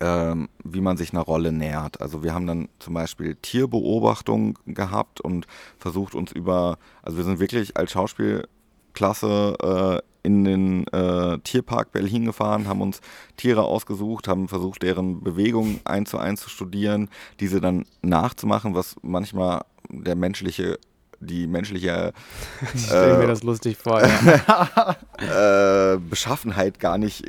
[0.00, 2.00] ähm, wie man sich einer Rolle nähert.
[2.00, 5.46] Also wir haben dann zum Beispiel Tierbeobachtung gehabt und
[5.78, 9.56] versucht uns über, also wir sind wirklich als Schauspielklasse
[10.02, 13.00] äh, in den äh, Tierpark Berlin gefahren, haben uns
[13.36, 17.08] Tiere ausgesucht, haben versucht, deren Bewegungen eins zu eins zu studieren,
[17.40, 20.78] diese dann nachzumachen, was manchmal der menschliche,
[21.22, 22.12] die menschliche
[22.74, 24.00] Ich stelle mir Äh, das lustig vor.
[24.02, 24.96] Ja.
[25.94, 27.24] äh, Beschaffenheit gar nicht,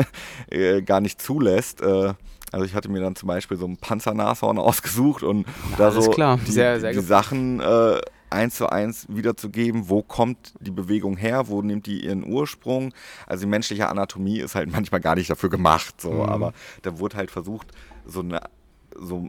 [0.50, 1.80] äh, gar nicht zulässt.
[1.80, 2.14] Äh,
[2.52, 5.46] also ich hatte mir dann zum Beispiel so ein Panzernashorn ausgesucht und
[5.78, 6.38] da alles so klar.
[6.46, 7.00] die, Sehr, sehr die.
[7.00, 12.24] Sachen äh, eins zu eins wiederzugeben, wo kommt die Bewegung her, wo nimmt die ihren
[12.24, 12.92] Ursprung.
[13.26, 16.20] Also die menschliche Anatomie ist halt manchmal gar nicht dafür gemacht, so, Mhm.
[16.22, 17.68] aber da wurde halt versucht,
[18.04, 18.40] so eine
[18.98, 19.28] so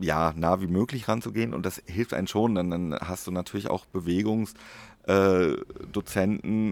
[0.00, 2.54] ja, nah wie möglich ranzugehen und das hilft einem schon.
[2.54, 4.54] Dann, dann hast du natürlich auch Bewegungs-
[5.06, 5.54] äh,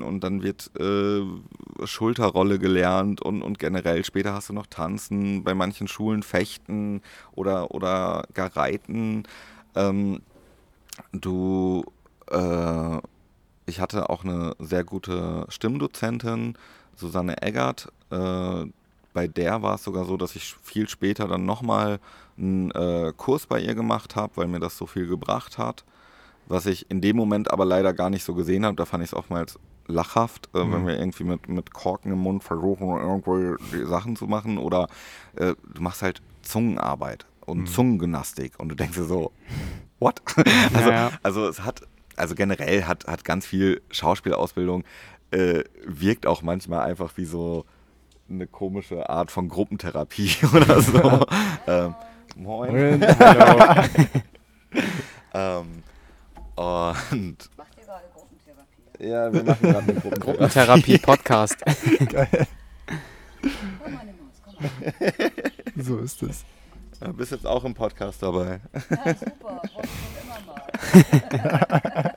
[0.03, 1.23] und dann wird äh,
[1.87, 7.01] Schulterrolle gelernt und, und generell später hast du noch Tanzen, bei manchen Schulen Fechten
[7.33, 9.25] oder, oder gar Reiten.
[9.77, 10.21] Ähm,
[11.13, 11.85] du,
[12.31, 12.99] äh,
[13.67, 16.57] ich hatte auch eine sehr gute Stimmdozentin,
[16.97, 17.93] Susanne Eggert.
[18.11, 18.67] Äh,
[19.13, 22.01] bei der war es sogar so, dass ich viel später dann nochmal
[22.39, 25.85] einen äh, Kurs bei ihr gemacht habe, weil mir das so viel gebracht hat.
[26.47, 28.77] Was ich in dem Moment aber leider gar nicht so gesehen habe.
[28.77, 30.87] Da fand ich es oftmals lachhaft, äh, wenn Mhm.
[30.87, 34.59] wir irgendwie mit, mit Korken im Mund versuchen, irgendwo die Sachen zu machen.
[34.59, 34.89] Oder
[35.37, 37.67] äh, du machst halt Zungenarbeit und Mhm.
[37.67, 39.33] Zungengymnastik und du denkst dir so,
[40.01, 40.21] what?
[40.75, 41.11] also, ja.
[41.23, 41.83] also es hat,
[42.17, 44.85] also generell hat, hat ganz viel Schauspielausbildung,
[45.31, 47.65] äh, wirkt auch manchmal einfach wie so
[48.29, 51.21] eine komische Art von Gruppentherapie oder so.
[51.67, 51.95] ähm,
[52.37, 53.03] moin.
[53.19, 53.85] Hallo.
[55.35, 55.83] Ähm,
[56.57, 59.05] und Macht ihr gerade Gruppentherapie?
[59.07, 60.53] ja, wir machen gerade eine Gruppentherapie.
[60.53, 61.57] Therapie-Podcast.
[62.09, 62.29] Geil.
[63.83, 65.83] Komm meine Maus, komm mal.
[65.85, 66.45] So ist es.
[67.01, 68.61] Du bist jetzt auch im Podcast dabei.
[68.73, 72.15] Ja, super, wollte ich schon immer mal.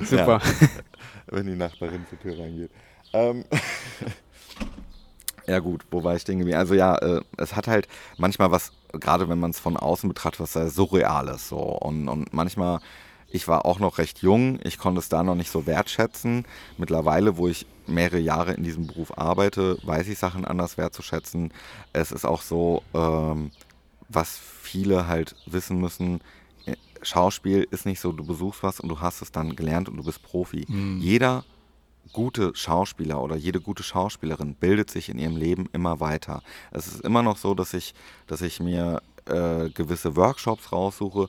[0.00, 0.40] Super.
[1.26, 2.70] wenn die Nachbarin zur Tür reingeht.
[3.12, 3.44] Ähm,
[5.50, 6.58] ja gut, wo war ich stehen geblieben?
[6.58, 10.40] Also ja, äh, es hat halt manchmal was, gerade wenn man es von außen betrachtet,
[10.40, 11.58] was sehr Surreales so.
[11.58, 12.80] Und, und manchmal,
[13.28, 16.46] ich war auch noch recht jung, ich konnte es da noch nicht so wertschätzen.
[16.78, 21.52] Mittlerweile, wo ich mehrere Jahre in diesem Beruf arbeite, weiß ich Sachen anders wertzuschätzen.
[21.92, 23.50] Es ist auch so, ähm,
[24.08, 26.20] was viele halt wissen müssen,
[26.66, 29.96] äh, Schauspiel ist nicht so, du besuchst was und du hast es dann gelernt und
[29.96, 30.64] du bist Profi.
[30.68, 30.98] Mhm.
[31.00, 31.44] Jeder
[32.12, 36.42] gute Schauspieler oder jede gute Schauspielerin bildet sich in ihrem Leben immer weiter.
[36.70, 37.94] Es ist immer noch so, dass ich,
[38.26, 41.28] dass ich mir äh, gewisse Workshops raussuche.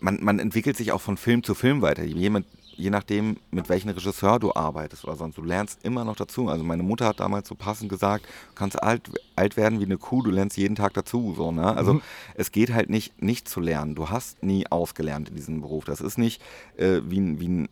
[0.00, 2.02] Man, man entwickelt sich auch von Film zu Film weiter.
[2.04, 6.48] Jemand, je nachdem, mit welchem Regisseur du arbeitest oder sonst, du lernst immer noch dazu.
[6.48, 9.98] Also meine Mutter hat damals so passend gesagt, du kannst alt, alt werden wie eine
[9.98, 11.34] Kuh, du lernst jeden Tag dazu.
[11.36, 11.76] So, ne?
[11.76, 12.02] Also mhm.
[12.34, 13.94] es geht halt nicht, nicht zu lernen.
[13.94, 15.84] Du hast nie ausgelernt in diesem Beruf.
[15.84, 16.42] Das ist nicht
[16.76, 17.68] äh, wie, wie ein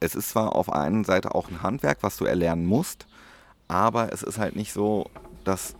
[0.00, 3.06] es ist zwar auf der einen Seite auch ein Handwerk, was du erlernen musst,
[3.66, 5.10] aber es ist halt nicht so,
[5.44, 5.74] dass,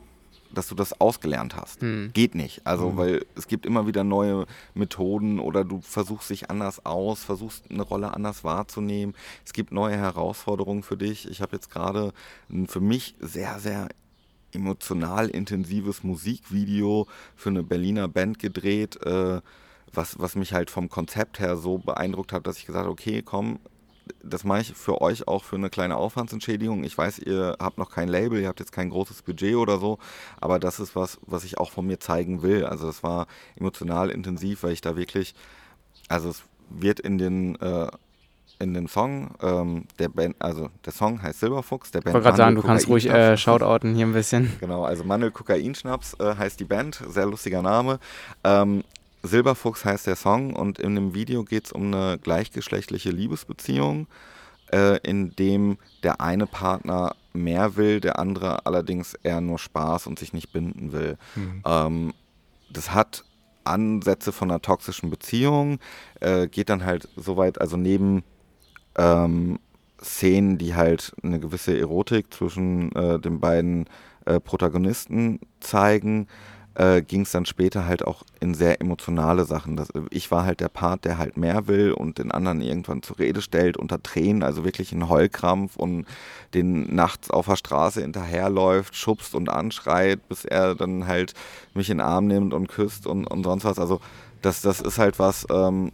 [0.52, 1.81] dass du das ausgelernt hast.
[1.81, 2.11] Hm.
[2.12, 2.66] Geht nicht.
[2.66, 2.96] Also, hm.
[2.96, 7.83] weil es gibt immer wieder neue Methoden oder du versuchst dich anders aus, versuchst eine
[7.83, 9.14] Rolle anders wahrzunehmen.
[9.44, 11.28] Es gibt neue Herausforderungen für dich.
[11.31, 12.12] Ich habe jetzt gerade
[12.50, 13.88] ein für mich sehr, sehr
[14.52, 19.00] emotional intensives Musikvideo für eine Berliner Band gedreht.
[19.04, 19.40] Äh,
[19.92, 23.22] was, was mich halt vom Konzept her so beeindruckt hat, dass ich gesagt habe, okay,
[23.22, 23.59] komm,
[24.22, 26.84] das mache ich für euch auch für eine kleine Aufwandsentschädigung.
[26.84, 29.98] Ich weiß, ihr habt noch kein Label, ihr habt jetzt kein großes Budget oder so,
[30.40, 32.64] aber das ist was, was ich auch von mir zeigen will.
[32.64, 35.34] Also es war emotional intensiv, weil ich da wirklich,
[36.08, 37.88] also es wird in den äh,
[38.60, 42.08] in den Song, ähm, der Band, also der Song heißt Silberfuchs, der Band.
[42.08, 44.52] Ich wollte gerade sagen, du kannst ruhig äh, shoutouten hier ein bisschen.
[44.60, 48.00] Genau, also Mandel Kokainschnaps äh, heißt die Band, sehr lustiger Name.
[48.42, 48.82] Ähm,
[49.22, 54.07] Silberfuchs heißt der Song und in dem Video geht es um eine gleichgeschlechtliche Liebesbeziehung,
[54.72, 60.18] äh, in dem der eine Partner mehr will, der andere allerdings eher nur Spaß und
[60.18, 61.16] sich nicht binden will.
[61.35, 61.62] Mhm.
[61.64, 62.14] Ähm,
[62.70, 63.24] das hat
[63.64, 65.78] Ansätze von einer toxischen Beziehung,
[66.20, 68.22] äh, geht dann halt so weit, also neben
[68.96, 69.59] ähm,
[70.02, 73.87] Szenen, die halt eine gewisse Erotik zwischen äh, den beiden
[74.26, 76.28] äh, Protagonisten zeigen,
[76.78, 79.76] äh, ging es dann später halt auch in sehr emotionale Sachen.
[79.76, 83.18] Das, ich war halt der Part, der halt mehr will und den anderen irgendwann zur
[83.18, 86.06] Rede stellt unter Tränen, also wirklich ein Heulkrampf und
[86.54, 91.34] den nachts auf der Straße hinterherläuft, schubst und anschreit, bis er dann halt
[91.74, 93.80] mich in den Arm nimmt und küsst und, und sonst was.
[93.80, 94.00] Also
[94.40, 95.90] das, das ist halt was, ähm,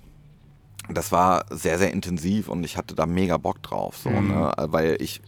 [0.91, 4.29] das war sehr, sehr intensiv und ich hatte da mega Bock drauf, so, mhm.
[4.29, 4.53] ne?
[4.67, 5.23] weil ich,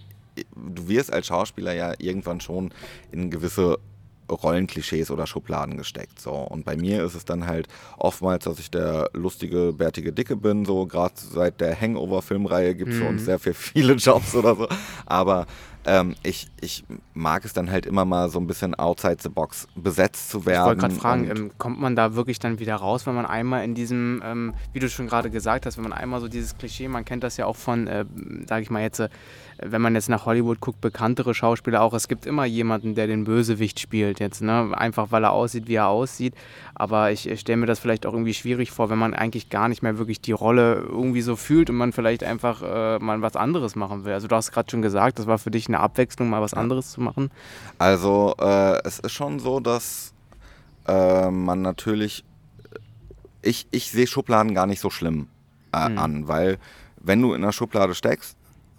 [0.55, 2.75] du wirst als Schauspieler ja irgendwann schon
[3.11, 3.79] in gewisse
[4.31, 6.21] Rollenklischees oder Schubladen gesteckt.
[6.21, 6.33] So.
[6.33, 10.65] Und bei mir ist es dann halt oftmals, dass ich der lustige, bärtige Dicke bin.
[10.65, 13.03] So, gerade seit der Hangover-Filmreihe gibt es mhm.
[13.03, 14.69] für uns sehr, sehr viele Jobs oder so.
[15.05, 15.47] Aber
[15.87, 16.85] ähm, ich, ich
[17.15, 20.61] mag es dann halt immer mal so ein bisschen outside the box besetzt zu werden.
[20.61, 23.65] Ich wollte gerade fragen, ähm, kommt man da wirklich dann wieder raus, wenn man einmal
[23.65, 26.89] in diesem, ähm, wie du schon gerade gesagt hast, wenn man einmal so dieses Klischee,
[26.89, 28.05] man kennt das ja auch von, äh,
[28.49, 29.09] sage ich mal jetzt, äh,
[29.59, 33.25] wenn man jetzt nach Hollywood guckt, bekanntere Schauspieler auch, es gibt immer jemanden, der den
[33.25, 34.73] Bösewicht spielt jetzt, ne?
[34.77, 36.35] einfach weil er aussieht, wie er aussieht.
[36.75, 39.69] Aber ich, ich stelle mir das vielleicht auch irgendwie schwierig vor, wenn man eigentlich gar
[39.69, 43.37] nicht mehr wirklich die Rolle irgendwie so fühlt und man vielleicht einfach äh, mal was
[43.37, 44.13] anderes machen will.
[44.13, 46.91] Also du hast gerade schon gesagt, das war für dich eine Abwechslung, mal was anderes
[46.91, 47.31] zu machen.
[47.79, 50.13] Also äh, es ist schon so, dass
[50.87, 52.25] äh, man natürlich,
[53.43, 55.29] ich, ich sehe Schubladen gar nicht so schlimm
[55.73, 55.99] äh, hm.
[55.99, 56.59] an, weil
[57.01, 58.36] wenn du in einer Schublade steckst,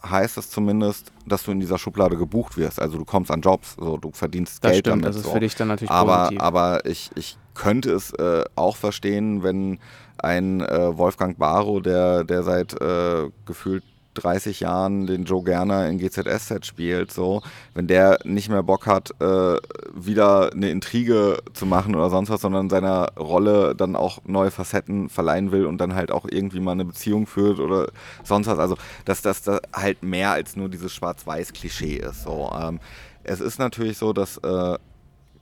[0.09, 2.81] heißt das zumindest, dass du in dieser Schublade gebucht wirst.
[2.81, 5.09] Also du kommst an Jobs, so du verdienst das Geld stimmt, damit.
[5.09, 5.31] Das ist so.
[5.31, 6.41] für dich dann natürlich aber, positiv.
[6.41, 9.79] Aber ich, ich könnte es äh, auch verstehen, wenn
[10.17, 13.83] ein äh, Wolfgang Barrow, der, der seit äh, gefühlt
[14.17, 17.41] 30 Jahren den Joe Gerner in GZSZ spielt, so,
[17.73, 19.57] wenn der nicht mehr Bock hat, äh,
[19.93, 25.09] wieder eine Intrige zu machen oder sonst was, sondern seiner Rolle dann auch neue Facetten
[25.09, 27.87] verleihen will und dann halt auch irgendwie mal eine Beziehung führt oder
[28.23, 28.59] sonst was.
[28.59, 32.23] Also, dass das da halt mehr als nur dieses Schwarz-Weiß-Klischee ist.
[32.23, 32.51] So.
[32.59, 32.79] Ähm,
[33.23, 34.77] es ist natürlich so, dass äh,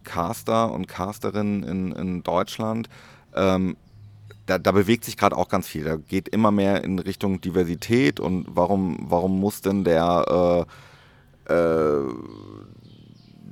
[0.04, 2.90] Caster und Casterinnen in, in Deutschland
[3.36, 3.76] ähm,
[4.46, 5.84] da, da, bewegt sich gerade auch ganz viel.
[5.84, 10.66] Da geht immer mehr in Richtung Diversität und warum, warum muss denn der
[11.48, 12.04] äh, äh,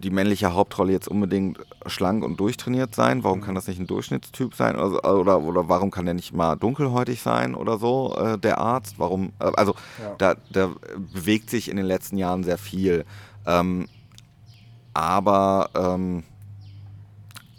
[0.04, 3.24] die männliche Hauptrolle jetzt unbedingt schlank und durchtrainiert sein?
[3.24, 4.76] Warum kann das nicht ein Durchschnittstyp sein?
[4.76, 8.96] Also, oder, oder warum kann der nicht mal dunkelhäutig sein oder so, äh, der Arzt?
[9.00, 9.32] Warum?
[9.40, 10.16] Äh, also ja.
[10.18, 10.72] da, da,
[11.14, 13.06] bewegt sich in den letzten Jahren sehr viel.
[13.46, 13.88] Ähm,
[14.94, 16.24] aber ähm,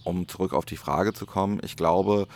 [0.05, 2.29] um zurück auf die Frage zu kommen, ich glaube,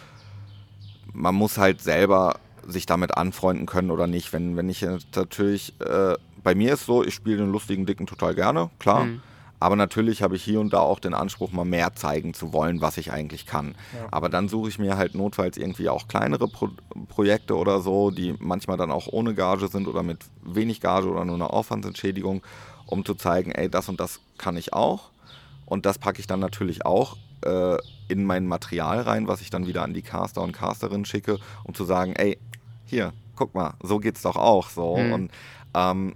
[1.12, 4.32] man muss halt selber sich damit anfreunden können oder nicht.
[4.32, 8.34] Wenn, wenn ich natürlich, äh, bei mir ist so, ich spiele den lustigen Dicken total
[8.34, 9.04] gerne, klar.
[9.04, 9.22] Mhm.
[9.60, 12.80] Aber natürlich habe ich hier und da auch den Anspruch, mal mehr zeigen zu wollen,
[12.80, 13.74] was ich eigentlich kann.
[13.92, 14.06] Ja.
[14.12, 16.68] Aber dann suche ich mir halt notfalls irgendwie auch kleinere Pro
[17.08, 21.24] Projekte oder so, die manchmal dann auch ohne Gage sind oder mit wenig Gage oder
[21.24, 22.42] nur eine Aufwandsentschädigung,
[22.86, 25.10] um zu zeigen, ey, das und das kann ich auch.
[25.66, 27.76] Und das packe ich dann natürlich auch äh,
[28.08, 31.74] in mein Material rein, was ich dann wieder an die Caster und Casterinnen schicke, um
[31.74, 32.38] zu sagen, ey,
[32.84, 34.96] hier, guck mal, so geht's doch auch so.
[34.96, 35.12] Mhm.
[35.12, 35.30] Und
[35.74, 36.14] ähm,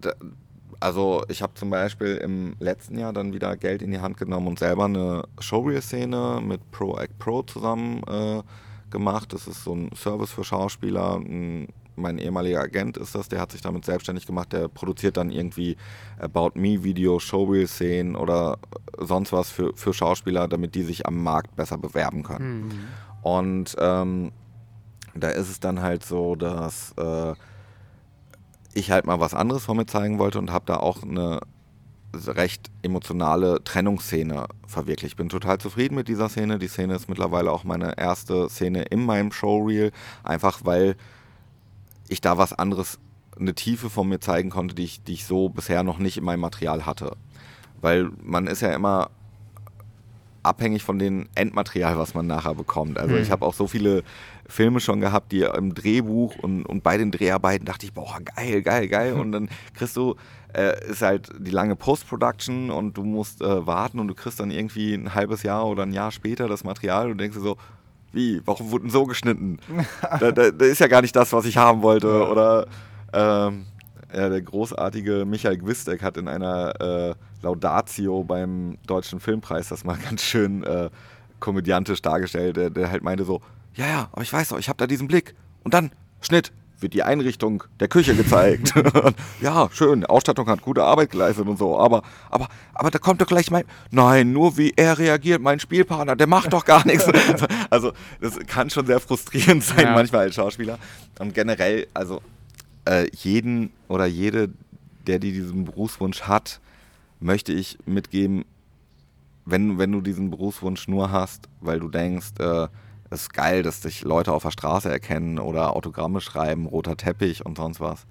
[0.00, 0.12] da,
[0.80, 4.48] also ich habe zum Beispiel im letzten Jahr dann wieder Geld in die Hand genommen
[4.48, 8.42] und selber eine Showreel-Szene mit Pro Act Pro zusammen äh,
[8.90, 9.32] gemacht.
[9.32, 11.16] Das ist so ein Service für Schauspieler.
[11.16, 14.52] Ein, mein ehemaliger Agent ist das, der hat sich damit selbstständig gemacht.
[14.52, 15.76] Der produziert dann irgendwie
[16.18, 18.58] About Me Video, Showreel-Szenen oder
[18.98, 22.68] sonst was für, für Schauspieler, damit die sich am Markt besser bewerben können.
[22.68, 22.72] Mhm.
[23.22, 24.32] Und ähm,
[25.14, 27.34] da ist es dann halt so, dass äh,
[28.74, 31.40] ich halt mal was anderes von mir zeigen wollte und habe da auch eine
[32.26, 35.12] recht emotionale Trennungsszene verwirklicht.
[35.12, 36.58] Ich bin total zufrieden mit dieser Szene.
[36.58, 39.90] Die Szene ist mittlerweile auch meine erste Szene in meinem Showreel,
[40.22, 40.96] einfach weil
[42.08, 42.98] ich da was anderes,
[43.38, 46.24] eine Tiefe von mir zeigen konnte, die ich, die ich so bisher noch nicht in
[46.24, 47.16] meinem Material hatte.
[47.80, 49.10] Weil man ist ja immer
[50.42, 52.98] abhängig von dem Endmaterial, was man nachher bekommt.
[52.98, 53.22] Also Hm.
[53.22, 54.04] ich habe auch so viele
[54.46, 58.62] Filme schon gehabt, die im Drehbuch und, und bei den Dreharbeiten dachte ich, boah, geil,
[58.62, 59.12] geil, geil.
[59.24, 60.16] Und dann kriegst du,
[60.52, 64.50] äh, ist halt die lange Post-Production und du musst äh, warten und du kriegst dann
[64.50, 67.56] irgendwie ein halbes Jahr oder ein Jahr später das Material und denkst dir so,
[68.14, 69.58] wie, warum wurden so geschnitten?
[70.02, 72.28] da, da, da ist ja gar nicht das, was ich haben wollte.
[72.28, 72.66] Oder
[73.12, 73.66] ähm,
[74.12, 79.98] ja, der großartige Michael Gwistek hat in einer äh, Laudatio beim Deutschen Filmpreis das mal
[80.08, 80.90] ganz schön äh,
[81.40, 82.56] komödiantisch dargestellt.
[82.56, 83.40] Der, der halt meinte so,
[83.74, 85.34] ja, ja, aber ich weiß doch, ich habe da diesen Blick.
[85.64, 86.52] Und dann, Schnitt,
[86.84, 88.74] wird die Einrichtung der Küche gezeigt.
[89.40, 93.26] ja, schön, Ausstattung hat gute Arbeit geleistet und so, aber, aber, aber da kommt doch
[93.26, 97.10] gleich mein, nein, nur wie er reagiert, mein Spielpartner, der macht doch gar nichts.
[97.70, 99.94] also, das kann schon sehr frustrierend sein, Ja.
[99.94, 100.78] manchmal als Schauspieler.
[101.18, 102.20] Und generell, also,
[102.84, 104.50] äh, jeden oder jede,
[105.06, 106.60] der die diesen Berufswunsch hat,
[107.18, 108.44] möchte ich mitgeben,
[109.46, 112.68] wenn, wenn du diesen Berufswunsch nur hast, weil du denkst, äh,
[113.14, 117.46] es ist geil, dass dich Leute auf der Straße erkennen oder Autogramme schreiben, roter Teppich
[117.46, 118.06] und sonst was,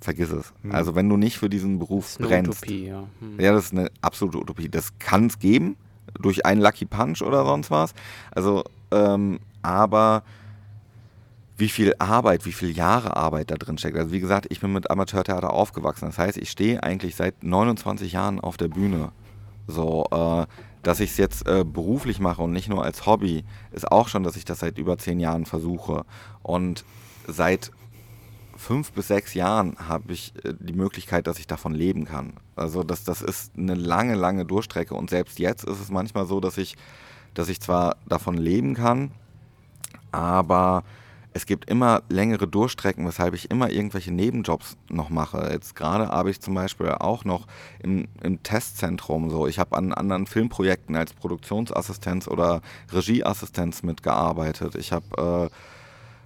[0.00, 0.52] vergiss es.
[0.62, 0.72] Hm.
[0.72, 3.04] Also wenn du nicht für diesen Beruf Das ist eine brennst, Utopie, ja.
[3.20, 3.40] Hm.
[3.40, 4.68] ja, das ist eine absolute Utopie.
[4.68, 5.76] Das kann es geben,
[6.20, 7.94] durch einen Lucky Punch oder sonst was.
[8.32, 10.22] Also, ähm, aber
[11.56, 13.96] wie viel Arbeit, wie viele Jahre Arbeit da drin steckt.
[13.96, 16.06] Also wie gesagt, ich bin mit Amateurtheater aufgewachsen.
[16.06, 19.12] Das heißt, ich stehe eigentlich seit 29 Jahren auf der Bühne.
[19.68, 20.46] So, äh,
[20.82, 24.22] dass ich es jetzt äh, beruflich mache und nicht nur als Hobby, ist auch schon,
[24.22, 26.04] dass ich das seit über zehn Jahren versuche.
[26.42, 26.84] Und
[27.26, 27.70] seit
[28.56, 32.34] fünf bis sechs Jahren habe ich äh, die Möglichkeit, dass ich davon leben kann.
[32.56, 36.40] Also das, das ist eine lange, lange Durchstrecke und selbst jetzt ist es manchmal so,
[36.40, 36.76] dass ich,
[37.34, 39.12] dass ich zwar davon leben kann,
[40.10, 40.84] aber
[41.34, 45.48] es gibt immer längere Durchstrecken, weshalb ich immer irgendwelche Nebenjobs noch mache.
[45.52, 47.46] Jetzt gerade habe ich zum Beispiel auch noch
[47.82, 49.46] im, im Testzentrum so.
[49.46, 52.60] Ich habe an anderen Filmprojekten als Produktionsassistenz oder
[52.92, 54.74] Regieassistenz mitgearbeitet.
[54.74, 55.54] Ich habe äh,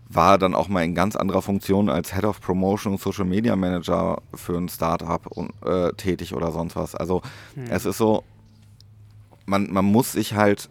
[0.08, 3.56] war dann auch mal in ganz anderer Funktion als Head of Promotion und Social Media
[3.56, 5.20] Manager für ein Startup
[5.64, 6.94] äh, tätig oder sonst was.
[6.94, 7.22] Also
[7.68, 8.22] es ist so,
[9.46, 10.68] man, man muss sich halt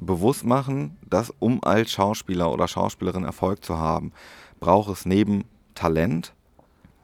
[0.00, 4.12] bewusst machen, dass um als Schauspieler oder Schauspielerin Erfolg zu haben,
[4.60, 6.32] braucht es neben Talent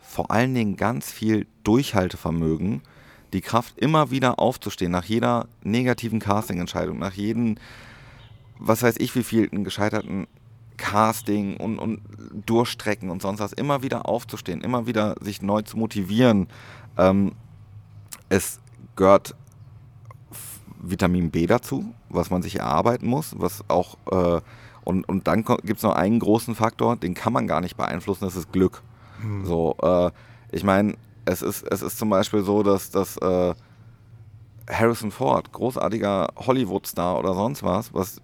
[0.00, 2.83] vor allen Dingen ganz viel Durchhaltevermögen,
[3.33, 7.57] die Kraft immer wieder aufzustehen, nach jeder negativen Castingentscheidung, nach jedem,
[8.59, 10.28] was weiß ich, wie viel gescheiterten
[10.76, 12.00] Casting und, und
[12.46, 16.48] Durchstrecken und sonst was, immer wieder aufzustehen, immer wieder sich neu zu motivieren.
[16.96, 17.33] Ähm,
[18.28, 18.61] es
[18.96, 19.35] gehört
[20.90, 24.40] Vitamin B dazu, was man sich erarbeiten muss, was auch äh,
[24.85, 28.25] und, und dann gibt es noch einen großen Faktor, den kann man gar nicht beeinflussen,
[28.25, 28.83] das ist Glück.
[29.44, 30.11] So, äh,
[30.53, 30.94] ich meine,
[31.25, 33.55] es ist, es ist zum Beispiel so, dass, dass äh,
[34.70, 38.20] Harrison Ford, großartiger Hollywood-Star oder sonst was, was,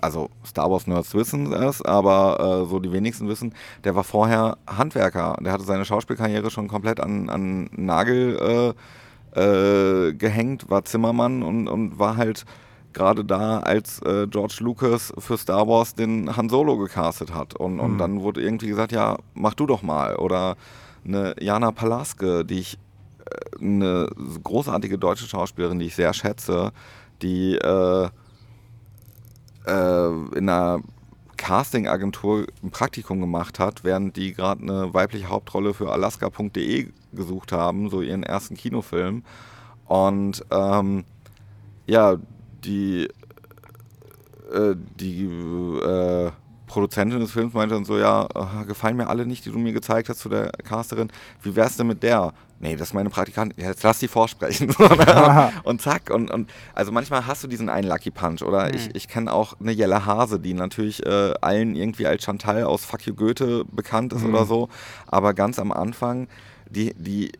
[0.00, 5.36] also Star Wars-Nerds wissen es, aber äh, so die wenigsten wissen, der war vorher Handwerker.
[5.40, 8.74] Der hatte seine Schauspielkarriere schon komplett an, an Nagel
[9.34, 12.44] äh, gehängt, war Zimmermann und, und war halt
[12.92, 17.54] gerade da, als äh, George Lucas für Star Wars den Han Solo gecastet hat.
[17.54, 17.98] Und, und Mhm.
[17.98, 20.16] dann wurde irgendwie gesagt, ja, mach du doch mal.
[20.16, 20.56] Oder
[21.04, 22.78] eine Jana Palaske, die ich
[23.24, 24.08] äh, eine
[24.42, 26.72] großartige deutsche Schauspielerin, die ich sehr schätze,
[27.22, 28.08] die äh,
[29.66, 30.80] äh, in einer
[31.40, 37.88] Casting-Agentur ein Praktikum gemacht hat, während die gerade eine weibliche Hauptrolle für Alaska.de gesucht haben,
[37.88, 39.24] so ihren ersten Kinofilm.
[39.86, 41.04] Und ähm,
[41.86, 42.16] ja,
[42.62, 43.08] die,
[44.52, 46.30] äh, die äh,
[46.66, 48.28] Produzentin des Films meinte dann so, ja,
[48.68, 51.10] gefallen mir alle nicht, die du mir gezeigt hast zu der Casterin.
[51.42, 52.34] Wie wär's denn mit der?
[52.62, 53.58] Nee, das ist meine Praktikantin.
[53.62, 54.70] Ja, jetzt lass die vorsprechen.
[55.64, 56.10] und zack.
[56.10, 58.42] Und, und also manchmal hast du diesen einen Lucky Punch.
[58.42, 58.74] Oder Hm.
[58.74, 62.84] ich, ich kenne auch eine Jelle Hase, die natürlich äh, allen irgendwie als Chantal aus
[62.84, 64.34] Fuck You Goethe bekannt ist Mhm.
[64.34, 64.68] oder so.
[65.06, 66.28] Aber ganz am Anfang
[66.68, 67.32] die, die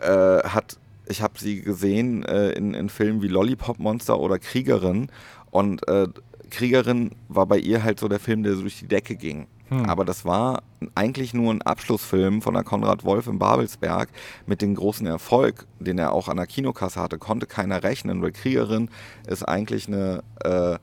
[0.00, 0.76] äh, hat,
[1.08, 5.08] ich habe sie gesehen äh, in, in Filmen wie Lollipop Monster oder Kriegerin
[5.50, 6.08] und äh,
[6.50, 9.46] Kriegerin war bei ihr halt so der Film, der so durch die Decke ging.
[9.68, 9.86] Hm.
[9.86, 10.62] Aber das war
[10.94, 14.08] eigentlich nur ein Abschlussfilm von der Konrad Wolf in Babelsberg
[14.46, 18.32] mit dem großen Erfolg, den er auch an der Kinokasse hatte, konnte keiner rechnen, weil
[18.32, 18.90] Kriegerin
[19.26, 20.78] ist eigentlich eine, äh,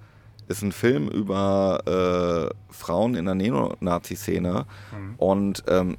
[0.47, 4.65] ist ein Film über äh, Frauen in der Neonazi-Szene.
[4.91, 5.15] Hm.
[5.17, 5.97] Und ähm,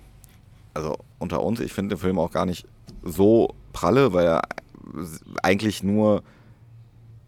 [0.75, 2.67] also unter uns, ich finde den Film auch gar nicht
[3.03, 4.43] so pralle, weil er
[5.43, 6.23] eigentlich nur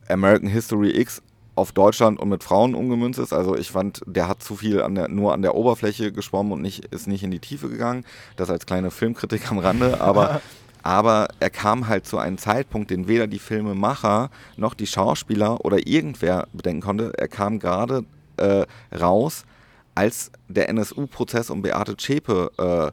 [0.08, 1.22] American History X
[1.56, 3.32] auf Deutschland und mit Frauen umgemünzt ist.
[3.32, 6.62] Also ich fand, der hat zu viel an der, nur an der Oberfläche geschwommen und
[6.62, 8.04] nicht, ist nicht in die Tiefe gegangen.
[8.36, 10.42] Das als kleine Filmkritik am Rande, aber,
[10.82, 15.86] aber er kam halt zu einem Zeitpunkt, den weder die Filmemacher noch die Schauspieler oder
[15.86, 17.12] irgendwer bedenken konnte.
[17.16, 18.04] Er kam gerade
[18.36, 19.46] äh, raus,
[19.94, 22.92] als der NSU-Prozess um Beate Zschäpe äh,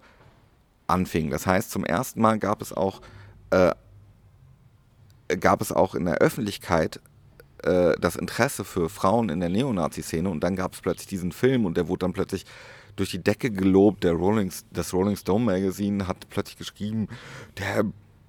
[0.88, 1.32] anfing.
[1.32, 3.01] Das heißt, zum ersten Mal gab es auch
[3.49, 3.72] äh,
[5.38, 7.01] gab es auch in der Öffentlichkeit
[7.64, 11.66] äh, das Interesse für Frauen in der Neonazi-Szene und dann gab es plötzlich diesen Film
[11.66, 12.45] und der wurde dann plötzlich
[12.95, 14.03] durch die Decke gelobt.
[14.03, 17.07] Der Rolling, das Rolling Stone Magazine hat plötzlich geschrieben,
[17.57, 17.86] der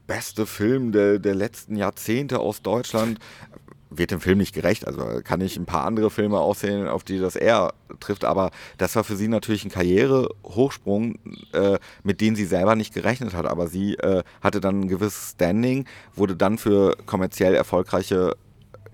[0.07, 3.19] beste Film der, der letzten Jahrzehnte aus Deutschland.
[3.97, 7.21] Wird dem Film nicht gerecht, also kann ich ein paar andere Filme aussehen, auf die
[7.21, 11.17] das eher trifft, aber das war für sie natürlich ein Karrierehochsprung,
[11.53, 13.47] äh, mit dem sie selber nicht gerechnet hat.
[13.47, 18.37] Aber sie äh, hatte dann ein gewisses Standing, wurde dann für kommerziell erfolgreiche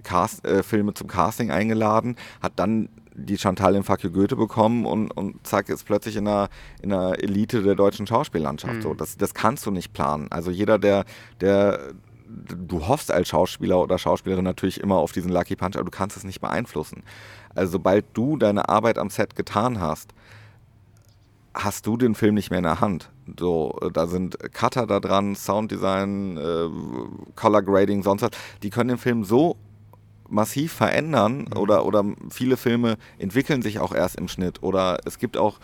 [0.03, 5.11] Cast, äh, Filme zum Casting eingeladen, hat dann die Chantal in Fuck Goethe bekommen und,
[5.11, 6.49] und zack, ist plötzlich in der,
[6.83, 8.77] in der Elite der deutschen Schauspiellandschaft.
[8.77, 8.83] Mhm.
[8.83, 10.29] So, das, das kannst du nicht planen.
[10.31, 11.05] Also jeder, der,
[11.41, 11.93] der
[12.29, 16.17] du hoffst als Schauspieler oder Schauspielerin natürlich immer auf diesen Lucky Punch, aber du kannst
[16.17, 17.03] es nicht beeinflussen.
[17.55, 20.15] Also sobald du deine Arbeit am Set getan hast,
[21.55, 23.11] hast du den Film nicht mehr in der Hand.
[23.39, 26.69] So, da sind Cutter da dran, Sounddesign, äh,
[27.35, 28.31] Color Grading, sonst was.
[28.63, 29.57] Die können den Film so
[30.31, 31.57] massiv verändern mhm.
[31.57, 35.59] oder, oder viele Filme entwickeln sich auch erst im Schnitt oder es gibt auch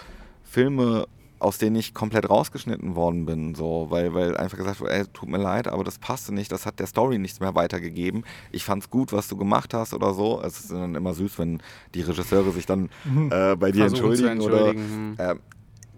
[0.45, 1.07] Filme,
[1.39, 5.29] aus denen ich komplett rausgeschnitten worden bin, so, weil, weil einfach gesagt wurde, ey, tut
[5.29, 8.25] mir leid, aber das passte nicht, das hat der Story nichts mehr weitergegeben.
[8.53, 10.41] Ich fand's gut, was du gemacht hast oder so.
[10.43, 11.61] Es ist dann immer süß, wenn
[11.95, 12.89] die Regisseure sich dann
[13.31, 15.37] äh, bei dir entschuldigen, entschuldigen, oder äh,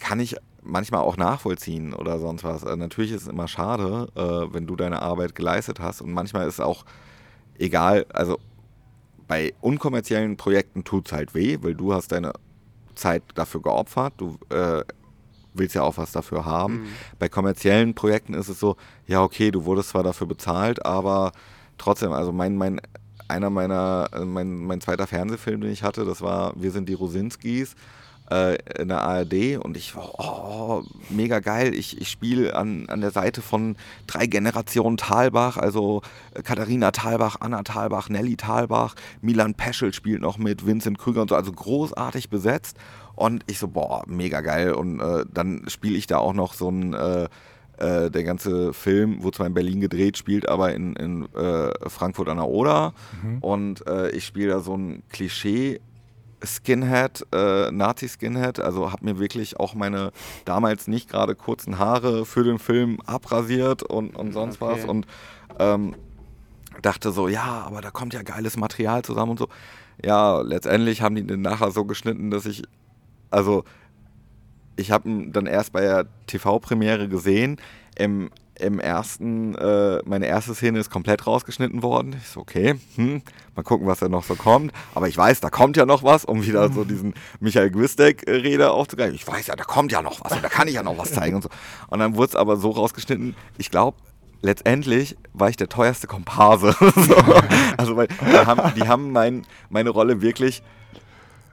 [0.01, 2.65] kann ich manchmal auch nachvollziehen oder sonst was.
[2.65, 6.49] Äh, natürlich ist es immer schade, äh, wenn du deine Arbeit geleistet hast und manchmal
[6.49, 6.85] ist es auch
[7.59, 8.39] egal, also
[9.29, 12.33] bei unkommerziellen Projekten tut es halt weh, weil du hast deine
[12.95, 14.83] Zeit dafür geopfert, du äh,
[15.55, 16.81] willst ja auch was dafür haben.
[16.81, 16.87] Mhm.
[17.19, 18.77] Bei kommerziellen Projekten ist es so,
[19.07, 21.33] ja okay, du wurdest zwar dafür bezahlt, aber
[21.77, 22.81] trotzdem, also mein, mein,
[23.29, 26.95] einer meiner, äh, mein, mein zweiter Fernsehfilm, den ich hatte, das war Wir sind die
[26.95, 27.75] Rosinskis
[28.31, 31.75] äh, in der ARD und ich war oh, mega geil.
[31.75, 33.77] Ich, ich spiele an, an der Seite von
[34.07, 36.03] drei Generationen Talbach, also
[36.35, 41.31] äh, Katharina Talbach, Anna Talbach, Nelly Talbach, Milan Peschel spielt noch mit, Vincent Krüger und
[41.31, 42.77] so, also großartig besetzt.
[43.15, 44.73] Und ich so, boah, mega geil.
[44.73, 47.29] Und äh, dann spiele ich da auch noch so ein äh,
[47.79, 52.29] äh, der ganze Film, wo zwar in Berlin gedreht, spielt aber in, in äh, Frankfurt
[52.29, 52.93] an der Oder.
[53.23, 53.39] Mhm.
[53.39, 55.81] Und äh, ich spiele da so ein Klischee
[56.45, 60.13] Skinhead, äh, Nazi-Skinhead, also habe mir wirklich auch meine
[60.45, 64.75] damals nicht gerade kurzen Haare für den Film abrasiert und, und sonst okay.
[64.75, 65.07] was und
[65.59, 65.95] ähm,
[66.83, 69.49] dachte so, ja, aber da kommt ja geiles Material zusammen und so.
[70.05, 72.63] Ja, letztendlich haben die den nachher so geschnitten, dass ich,
[73.31, 73.65] also
[74.77, 77.61] ich habe ihn dann erst bei der TV-Premiere gesehen.
[77.97, 78.31] Im
[78.61, 82.17] im ersten, äh, meine erste Szene ist komplett rausgeschnitten worden.
[82.21, 83.23] Ich so, okay, hm,
[83.55, 84.73] mal gucken, was da noch so kommt.
[84.95, 89.15] Aber ich weiß, da kommt ja noch was, um wieder so diesen Michael Gwistek-Rede aufzugreifen.
[89.15, 91.13] Ich weiß ja, da kommt ja noch was und da kann ich ja noch was
[91.13, 91.49] zeigen und so.
[91.89, 93.97] Und dann wurde es aber so rausgeschnitten, ich glaube,
[94.43, 96.75] letztendlich war ich der teuerste Komparse.
[96.79, 97.17] so.
[97.77, 100.63] Also, weil die haben, die haben mein, meine Rolle wirklich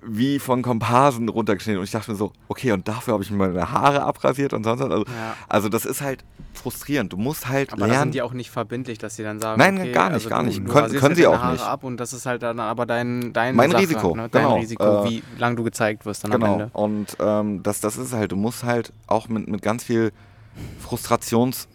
[0.08, 1.80] wie von Komparsen runtergeschnitten.
[1.80, 4.64] Und ich dachte mir so, okay, und dafür habe ich mir meine Haare abrasiert und
[4.64, 4.92] sonst was.
[4.92, 5.36] Also, ja.
[5.50, 7.14] also das ist halt frustrierend.
[7.14, 8.04] Du musst halt aber lernen.
[8.04, 10.44] sind die auch nicht verbindlich, dass sie dann sagen, Nein, okay, gar nicht, also gar
[10.44, 10.60] nicht.
[10.60, 11.66] Du können, können sie auch Haare nicht.
[11.66, 14.30] ab und das ist halt dann aber dein, dein mein Sache, Risiko, ne?
[14.30, 14.56] dein genau.
[14.58, 16.46] Risiko, äh, wie lange du gezeigt wirst dann genau.
[16.46, 16.70] am Ende.
[16.74, 20.12] Und ähm, das, das ist halt, du musst halt auch mit, mit ganz viel
[20.80, 21.68] Frustrations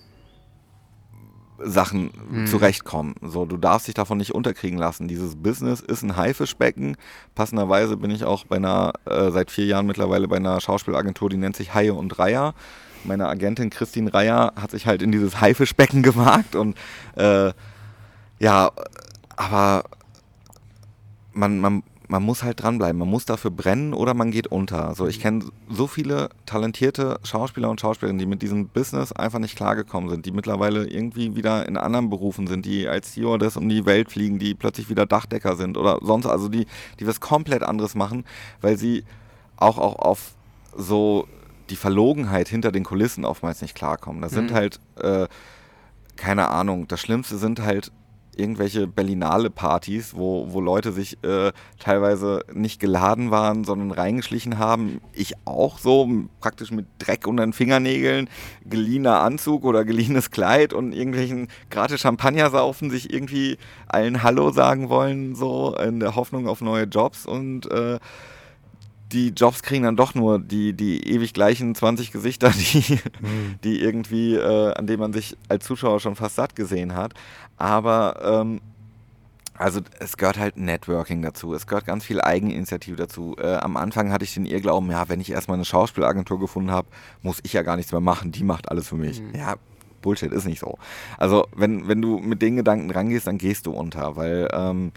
[1.63, 2.47] Sachen mhm.
[2.47, 3.15] zurechtkommen.
[3.23, 5.09] So, du darfst dich davon nicht unterkriegen lassen.
[5.09, 6.97] Dieses Business ist ein Haifischbecken.
[7.35, 11.37] Passenderweise bin ich auch bei einer, äh, seit vier Jahren mittlerweile bei einer Schauspielagentur, die
[11.37, 12.55] nennt sich Haie und Reiher.
[13.05, 16.77] Meine Agentin Christine Reier hat sich halt in dieses Haifischbecken gewagt und
[17.17, 17.53] äh,
[18.39, 18.71] ja,
[19.37, 19.85] aber
[21.33, 22.99] man, man, man muss halt dranbleiben.
[22.99, 24.89] Man muss dafür brennen oder man geht unter.
[24.89, 29.57] Also ich kenne so viele talentierte Schauspieler und Schauspielerinnen, die mit diesem Business einfach nicht
[29.57, 33.87] klargekommen sind, die mittlerweile irgendwie wieder in anderen Berufen sind, die als Stewardess um die
[33.87, 36.67] Welt fliegen, die plötzlich wieder Dachdecker sind oder sonst, also die,
[36.99, 38.25] die was komplett anderes machen,
[38.61, 39.05] weil sie
[39.57, 40.33] auch, auch auf
[40.77, 41.29] so
[41.71, 44.21] die Verlogenheit hinter den Kulissen oftmals nicht klarkommen.
[44.21, 44.55] Das sind Mhm.
[44.55, 45.29] halt, äh,
[46.17, 47.93] keine Ahnung, das Schlimmste sind halt
[48.41, 55.01] irgendwelche Berlinale-Partys, wo, wo Leute sich äh, teilweise nicht geladen waren, sondern reingeschlichen haben.
[55.13, 56.09] Ich auch so,
[56.41, 58.29] praktisch mit Dreck unter den Fingernägeln,
[58.65, 64.89] geliehener Anzug oder geliehenes Kleid und irgendwelchen gratis Champagner saufen, sich irgendwie allen Hallo sagen
[64.89, 67.99] wollen, so in der Hoffnung auf neue Jobs und äh,
[69.13, 72.99] die Jobs kriegen dann doch nur die, die ewig gleichen 20 Gesichter, die,
[73.65, 77.15] die irgendwie, äh, an denen man sich als Zuschauer schon fast satt gesehen hat.
[77.57, 78.61] Aber ähm,
[79.61, 83.37] also es gehört halt Networking dazu, es gehört ganz viel Eigeninitiative dazu.
[83.39, 86.89] Äh, am Anfang hatte ich den Irrglauben, ja, wenn ich erstmal eine Schauspielagentur gefunden habe,
[87.21, 89.21] muss ich ja gar nichts mehr machen, die macht alles für mich.
[89.21, 89.35] Mhm.
[89.35, 89.57] Ja,
[90.01, 90.79] Bullshit, ist nicht so.
[91.19, 94.93] Also wenn, wenn du mit den Gedanken rangehst, dann gehst du unter, weil ähm,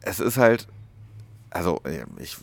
[0.00, 0.66] es ist halt,
[1.54, 2.36] also äh, ich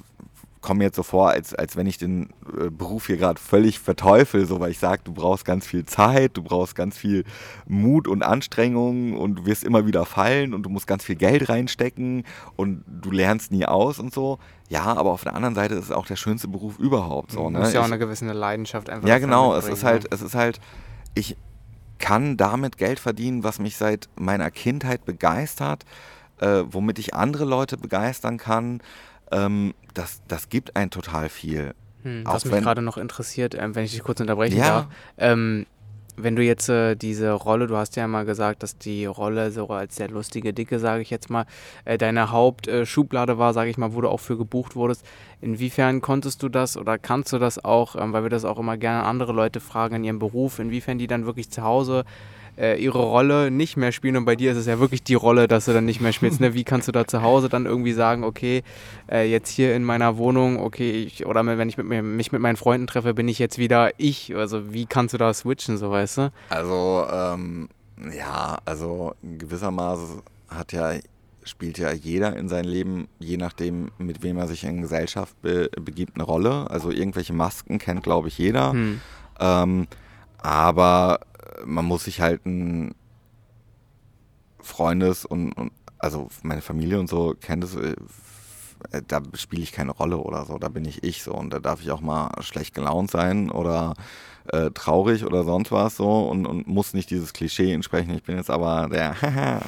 [0.61, 4.45] komme jetzt so vor, als, als wenn ich den äh, Beruf hier gerade völlig verteufel,
[4.45, 7.25] so weil ich sage, du brauchst ganz viel Zeit, du brauchst ganz viel
[7.67, 11.49] Mut und Anstrengung und du wirst immer wieder fallen und du musst ganz viel Geld
[11.49, 12.23] reinstecken
[12.55, 14.37] und du lernst nie aus und so.
[14.69, 17.31] Ja, aber auf der anderen Seite ist es auch der schönste Beruf überhaupt.
[17.31, 17.59] So, Du ne?
[17.59, 19.55] musst ja auch eine gewisse Leidenschaft einfach ja, genau.
[19.55, 19.89] Es ist ne?
[19.89, 20.61] halt, es ist halt,
[21.15, 21.35] ich
[21.97, 25.85] kann damit Geld verdienen, was mich seit meiner Kindheit begeistert,
[26.41, 28.81] äh, womit ich andere Leute begeistern kann.
[29.31, 31.73] Ähm, das, das gibt ein total viel.
[32.03, 34.67] Hm, was mich wenn- gerade noch interessiert, ähm, wenn ich dich kurz unterbrechen Ja.
[34.67, 34.87] darf,
[35.17, 35.65] ähm,
[36.17, 39.67] wenn du jetzt äh, diese Rolle, du hast ja mal gesagt, dass die Rolle so
[39.69, 41.45] als der lustige Dicke, sage ich jetzt mal,
[41.85, 45.05] äh, deine Hauptschublade äh, war, sage ich mal, wo du auch für gebucht wurdest.
[45.39, 48.77] Inwiefern konntest du das oder kannst du das auch, ähm, weil wir das auch immer
[48.77, 52.03] gerne andere Leute fragen in ihrem Beruf, inwiefern die dann wirklich zu Hause
[52.57, 55.47] äh, ihre Rolle nicht mehr spielen und bei dir ist es ja wirklich die Rolle,
[55.47, 56.39] dass du dann nicht mehr spielst.
[56.39, 56.53] Ne?
[56.53, 58.63] Wie kannst du da zu Hause dann irgendwie sagen, okay,
[59.09, 62.41] äh, jetzt hier in meiner Wohnung, okay, ich, oder wenn ich mit mir, mich mit
[62.41, 64.35] meinen Freunden treffe, bin ich jetzt wieder ich.
[64.35, 66.31] Also wie kannst du da switchen, so weißt du?
[66.49, 67.69] Also, ähm,
[68.15, 70.93] ja, also gewissermaßen hat ja,
[71.43, 75.69] spielt ja jeder in seinem Leben, je nachdem, mit wem er sich in Gesellschaft be
[75.81, 76.69] begibt, eine Rolle.
[76.69, 78.71] Also irgendwelche Masken kennt, glaube ich, jeder.
[78.71, 79.01] Hm.
[79.39, 79.87] Ähm,
[80.41, 81.19] aber
[81.65, 82.95] man muss sich halt ein
[84.59, 87.95] Freundes- und, und also meine Familie und so kennt es, äh,
[89.07, 91.81] da spiele ich keine Rolle oder so, da bin ich ich so und da darf
[91.81, 93.93] ich auch mal schlecht gelaunt sein oder
[94.51, 98.13] äh, traurig oder sonst was so und, und muss nicht dieses Klischee entsprechen.
[98.15, 99.15] Ich bin jetzt aber der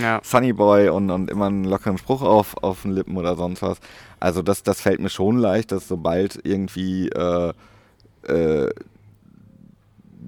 [0.00, 0.20] Ja.
[0.22, 3.78] Sunny Boy und, und immer einen lockeren Spruch auf, auf den Lippen oder sonst was.
[4.20, 7.52] Also das, das fällt mir schon leicht, dass sobald irgendwie äh,
[8.26, 8.70] äh,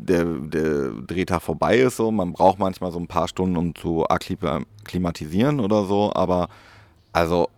[0.07, 4.07] der, der Drehtag vorbei ist, so, man braucht manchmal so ein paar Stunden, um zu
[4.09, 6.49] akklimatisieren oder so, aber
[7.13, 7.49] also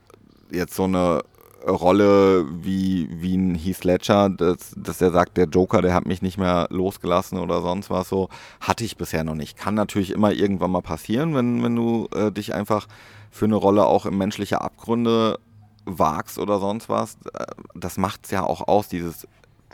[0.50, 1.22] jetzt so eine
[1.66, 6.22] Rolle wie, wie ein Heath Ledger, dass, dass er sagt, der Joker, der hat mich
[6.22, 8.28] nicht mehr losgelassen oder sonst was so,
[8.60, 9.56] hatte ich bisher noch nicht.
[9.58, 12.86] Kann natürlich immer irgendwann mal passieren, wenn, wenn du äh, dich einfach
[13.30, 15.38] für eine Rolle auch in menschliche Abgründe
[15.84, 17.16] wagst oder sonst was.
[17.34, 19.26] Äh, Das macht es ja auch aus, dieses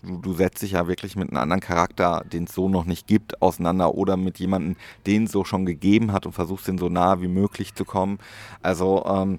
[0.05, 3.07] du, du setzt dich ja wirklich mit einem anderen Charakter, den es so noch nicht
[3.07, 4.77] gibt, auseinander oder mit jemandem,
[5.07, 8.19] den es so schon gegeben hat und versuchst den so nah wie möglich zu kommen.
[8.63, 9.39] Also ähm,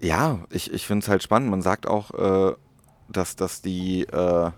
[0.00, 1.50] ja, ich, ich finde es halt spannend.
[1.50, 2.54] Man sagt auch, äh,
[3.08, 4.50] dass, dass die, äh,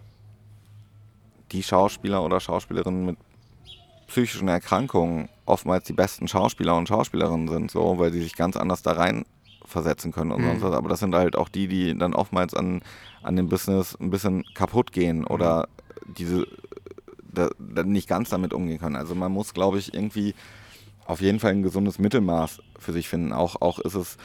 [1.52, 3.16] die Schauspieler oder Schauspielerinnen mit
[4.08, 8.82] psychischen Erkrankungen oftmals die besten Schauspieler und Schauspielerinnen sind, so, weil sie sich ganz anders
[8.82, 9.24] da rein
[9.64, 10.46] versetzen können und Mhm.
[10.46, 10.74] sonst was.
[10.74, 12.82] Aber das sind halt auch die, die dann oftmals an,
[13.26, 15.68] an dem Business ein bisschen kaputt gehen oder
[16.06, 16.46] diese
[17.20, 18.96] da, da nicht ganz damit umgehen können.
[18.96, 20.34] Also man muss, glaube ich, irgendwie
[21.04, 23.32] auf jeden Fall ein gesundes Mittelmaß für sich finden.
[23.32, 24.16] Auch, auch ist es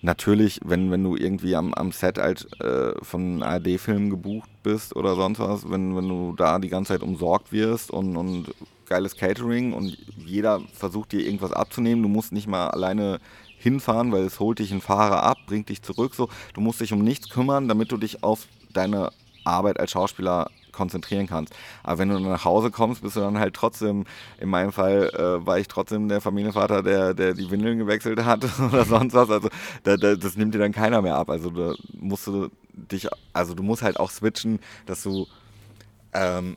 [0.00, 5.14] natürlich, wenn, wenn du irgendwie am, am Set halt äh, von ARD-Filmen gebucht bist oder
[5.14, 8.54] sonst was, wenn, wenn du da die ganze Zeit umsorgt wirst und, und
[8.86, 13.20] geiles Catering und jeder versucht dir irgendwas abzunehmen, du musst nicht mal alleine
[13.62, 16.28] hinfahren, weil es holt dich ein Fahrer ab, bringt dich zurück, so.
[16.54, 19.10] Du musst dich um nichts kümmern, damit du dich auf deine
[19.44, 21.54] Arbeit als Schauspieler konzentrieren kannst.
[21.82, 24.04] Aber wenn du nach Hause kommst, bist du dann halt trotzdem,
[24.40, 28.44] in meinem Fall äh, war ich trotzdem der Familienvater, der, der die Windeln gewechselt hat
[28.60, 29.30] oder sonst was.
[29.30, 29.48] Also
[29.84, 31.30] da, da, das nimmt dir dann keiner mehr ab.
[31.30, 35.26] Also da musst du dich, also du musst halt auch switchen, dass du,
[36.14, 36.56] ähm,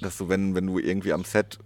[0.00, 1.58] dass du, wenn, wenn du irgendwie am Set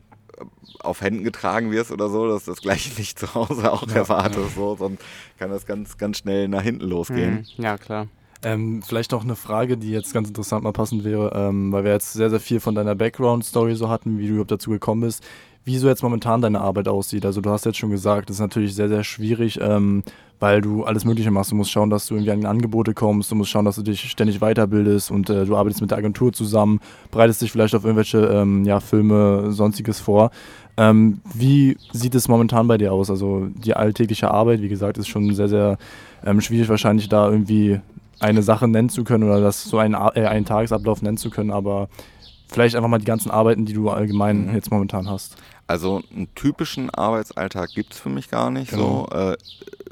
[0.80, 4.38] auf Händen getragen wirst oder so, dass das gleiche nicht zu Hause auch ja, erwartest.
[4.38, 4.54] Ja.
[4.54, 5.02] So, sonst
[5.38, 7.46] kann das ganz, ganz schnell nach hinten losgehen.
[7.56, 7.64] Mhm.
[7.64, 8.08] Ja, klar.
[8.42, 11.92] Ähm, vielleicht noch eine Frage, die jetzt ganz interessant mal passend wäre, ähm, weil wir
[11.92, 15.24] jetzt sehr, sehr viel von deiner Background-Story so hatten, wie du überhaupt dazu gekommen bist
[15.64, 17.24] wie so jetzt momentan deine Arbeit aussieht.
[17.24, 20.02] Also du hast jetzt schon gesagt, das ist natürlich sehr, sehr schwierig, ähm,
[20.38, 21.52] weil du alles Mögliche machst.
[21.52, 24.00] Du musst schauen, dass du irgendwie an Angebote kommst, du musst schauen, dass du dich
[24.00, 28.18] ständig weiterbildest und äh, du arbeitest mit der Agentur zusammen, bereitest dich vielleicht auf irgendwelche
[28.18, 30.30] ähm, ja, Filme, sonstiges vor.
[30.76, 33.08] Ähm, wie sieht es momentan bei dir aus?
[33.08, 35.78] Also die alltägliche Arbeit, wie gesagt, ist schon sehr, sehr
[36.26, 37.80] ähm, schwierig wahrscheinlich da irgendwie
[38.20, 41.50] eine Sache nennen zu können oder das so einen, äh, einen Tagesablauf nennen zu können,
[41.50, 41.88] aber
[42.48, 44.54] vielleicht einfach mal die ganzen Arbeiten, die du allgemein mhm.
[44.54, 45.36] jetzt momentan hast.
[45.66, 48.70] Also einen typischen Arbeitsalltag gibt es für mich gar nicht.
[48.70, 49.08] Genau.
[49.10, 49.36] So äh,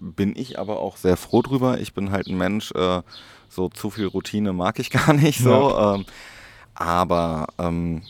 [0.01, 1.81] bin ich aber auch sehr froh drüber.
[1.81, 3.03] Ich bin halt ein Mensch, äh,
[3.49, 5.51] so zu viel Routine mag ich gar nicht so.
[5.51, 5.95] Ja.
[5.95, 6.05] Ähm,
[6.75, 8.03] aber ähm,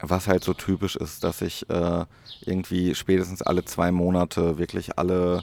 [0.00, 2.04] was halt so typisch ist, dass ich äh,
[2.44, 5.42] irgendwie spätestens alle zwei Monate wirklich alle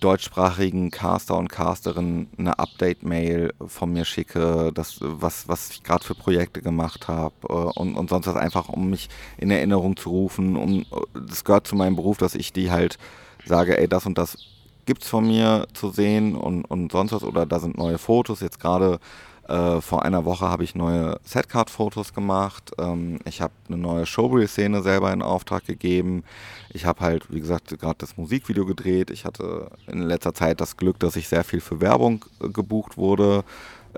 [0.00, 6.14] deutschsprachigen Caster und Casterinnen eine Update-Mail von mir schicke, das, was, was ich gerade für
[6.14, 10.56] Projekte gemacht habe äh, und, und sonst was einfach, um mich in Erinnerung zu rufen.
[10.56, 12.98] Um, das gehört zu meinem Beruf, dass ich die halt
[13.44, 14.38] sage, ey, das und das
[14.86, 18.40] gibt es von mir zu sehen und, und sonst was oder da sind neue Fotos.
[18.40, 19.00] Jetzt gerade
[19.48, 22.72] äh, vor einer Woche habe ich neue Setcard-Fotos gemacht.
[22.78, 26.22] Ähm, ich habe eine neue Showreel-Szene selber in Auftrag gegeben.
[26.70, 29.10] Ich habe halt, wie gesagt, gerade das Musikvideo gedreht.
[29.10, 32.98] Ich hatte in letzter Zeit das Glück, dass ich sehr viel für Werbung äh, gebucht
[32.98, 33.42] wurde.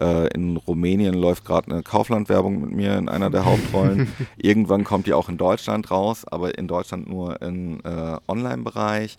[0.00, 4.12] Äh, in Rumänien läuft gerade eine Kaufland-Werbung mit mir in einer der Hauptrollen.
[4.36, 9.18] Irgendwann kommt die auch in Deutschland raus, aber in Deutschland nur im äh, Online-Bereich.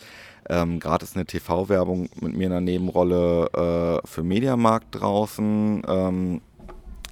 [0.49, 5.83] Ähm, Gerade ist eine TV-Werbung mit mir in einer Nebenrolle äh, für Mediamarkt draußen.
[5.87, 6.41] Ähm,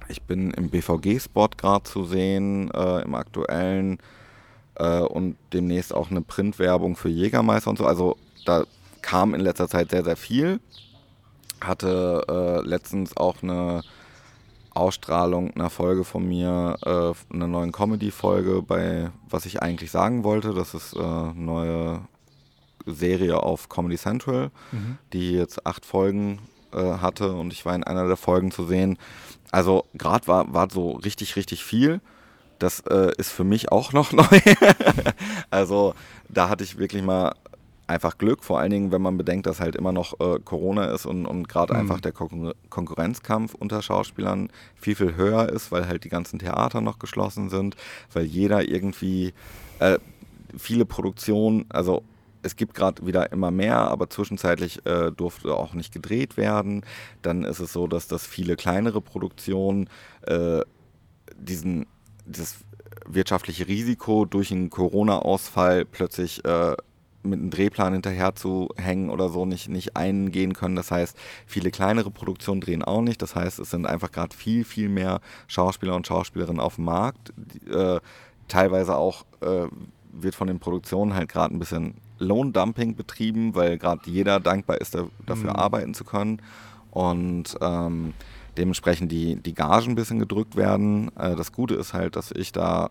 [0.08, 3.98] ich bin im BVG-Spot gerade zu sehen, äh, im aktuellen
[4.74, 7.86] äh, und demnächst auch eine Printwerbung für Jägermeister und so.
[7.86, 8.64] Also da
[9.02, 10.58] kam in letzter Zeit sehr, sehr viel.
[11.60, 13.82] Hatte äh, letztens auch eine
[14.72, 20.54] Ausstrahlung einer Folge von mir, äh, einer neuen Comedy-Folge bei Was ich eigentlich sagen wollte.
[20.54, 22.02] Das ist äh, neue
[22.86, 24.98] Serie auf Comedy Central, mhm.
[25.12, 26.38] die jetzt acht Folgen
[26.72, 28.98] äh, hatte und ich war in einer der Folgen zu sehen.
[29.50, 32.00] Also gerade war, war so richtig, richtig viel.
[32.58, 34.40] Das äh, ist für mich auch noch neu.
[35.50, 35.94] also
[36.28, 37.34] da hatte ich wirklich mal
[37.90, 41.06] einfach Glück, vor allen Dingen, wenn man bedenkt, dass halt immer noch äh, Corona ist
[41.06, 41.80] und, und gerade mhm.
[41.80, 46.80] einfach der Kon Konkurrenzkampf unter Schauspielern viel, viel höher ist, weil halt die ganzen Theater
[46.80, 47.76] noch geschlossen sind,
[48.12, 49.34] weil jeder irgendwie
[49.80, 49.98] äh,
[50.56, 52.04] viele Produktionen, also
[52.42, 56.84] es gibt gerade wieder immer mehr, aber zwischenzeitlich äh, durfte auch nicht gedreht werden.
[57.20, 59.90] Dann ist es so, dass das viele kleinere Produktionen
[60.22, 60.60] äh,
[61.36, 61.86] diesen,
[62.24, 62.56] das
[63.06, 66.76] wirtschaftliche Risiko durch einen Corona-Ausfall plötzlich äh,
[67.22, 70.76] mit einem Drehplan hinterher zu hängen oder so nicht, nicht eingehen können.
[70.76, 71.16] Das heißt,
[71.46, 73.20] viele kleinere Produktionen drehen auch nicht.
[73.22, 77.32] Das heißt, es sind einfach gerade viel, viel mehr Schauspieler und Schauspielerinnen auf dem Markt.
[77.36, 78.00] Die, äh,
[78.48, 79.66] teilweise auch äh,
[80.12, 84.94] wird von den Produktionen halt gerade ein bisschen Lohndumping betrieben, weil gerade jeder dankbar ist,
[84.94, 85.56] da, dafür mhm.
[85.56, 86.42] arbeiten zu können.
[86.90, 88.14] Und ähm,
[88.56, 91.10] dementsprechend die, die Gagen ein bisschen gedrückt werden.
[91.16, 92.90] Äh, das Gute ist halt, dass ich da,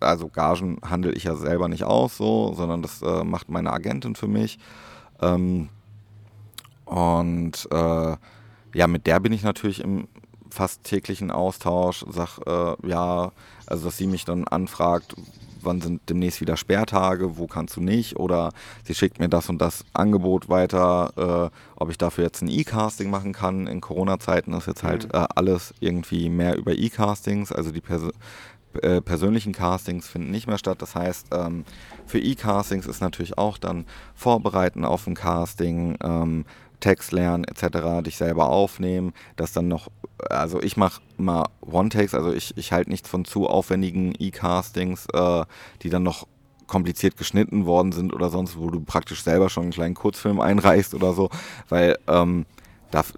[0.00, 4.14] also Gagen handle ich ja selber nicht aus, so, sondern das äh, macht meine Agentin
[4.14, 4.58] für mich.
[5.20, 5.68] Ähm,
[6.84, 8.16] und äh,
[8.74, 10.08] ja, mit der bin ich natürlich im
[10.50, 13.32] fast täglichen Austausch, sag äh, ja,
[13.66, 15.14] also dass sie mich dann anfragt,
[15.62, 18.52] wann sind demnächst wieder Sperrtage, wo kannst du nicht oder
[18.84, 23.10] sie schickt mir das und das Angebot weiter, äh, ob ich dafür jetzt ein E-Casting
[23.10, 23.66] machen kann.
[23.66, 25.20] In Corona-Zeiten ist jetzt halt mhm.
[25.20, 28.02] äh, alles irgendwie mehr über E-Castings, also die Pers
[28.82, 30.80] äh, persönlichen Castings finden nicht mehr statt.
[30.82, 31.64] Das heißt, ähm,
[32.06, 36.44] für E-Castings ist natürlich auch dann Vorbereiten auf ein Casting, ähm,
[36.80, 42.32] Text lernen etc., dich selber aufnehmen, das dann noch, also ich mache mal One-Takes, also
[42.32, 45.44] ich, ich halte nichts von zu aufwendigen E-Castings, äh,
[45.82, 46.26] die dann noch
[46.66, 50.94] kompliziert geschnitten worden sind oder sonst, wo du praktisch selber schon einen kleinen Kurzfilm einreichst
[50.94, 51.28] oder so,
[51.68, 52.46] weil ähm,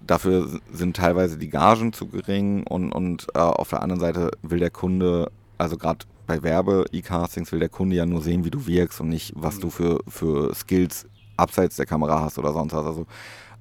[0.05, 4.59] dafür sind teilweise die Gagen zu gering und, und äh, auf der anderen Seite will
[4.59, 5.31] der Kunde,
[5.63, 9.33] also gerade bei Werbe-E-Castings will der Kunde ja nur sehen, wie du wirkst und nicht,
[9.35, 11.07] was du für, für Skills
[11.37, 12.85] abseits der Kamera hast oder sonst was.
[12.85, 13.05] Also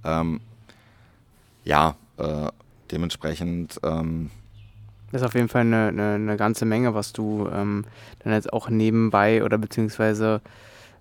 [0.04, 0.40] ähm,
[1.64, 2.48] ja, äh,
[2.90, 3.80] dementsprechend.
[3.82, 4.30] Ähm,
[5.10, 7.84] das ist auf jeden Fall eine, eine, eine ganze Menge, was du ähm,
[8.20, 10.40] dann jetzt auch nebenbei oder beziehungsweise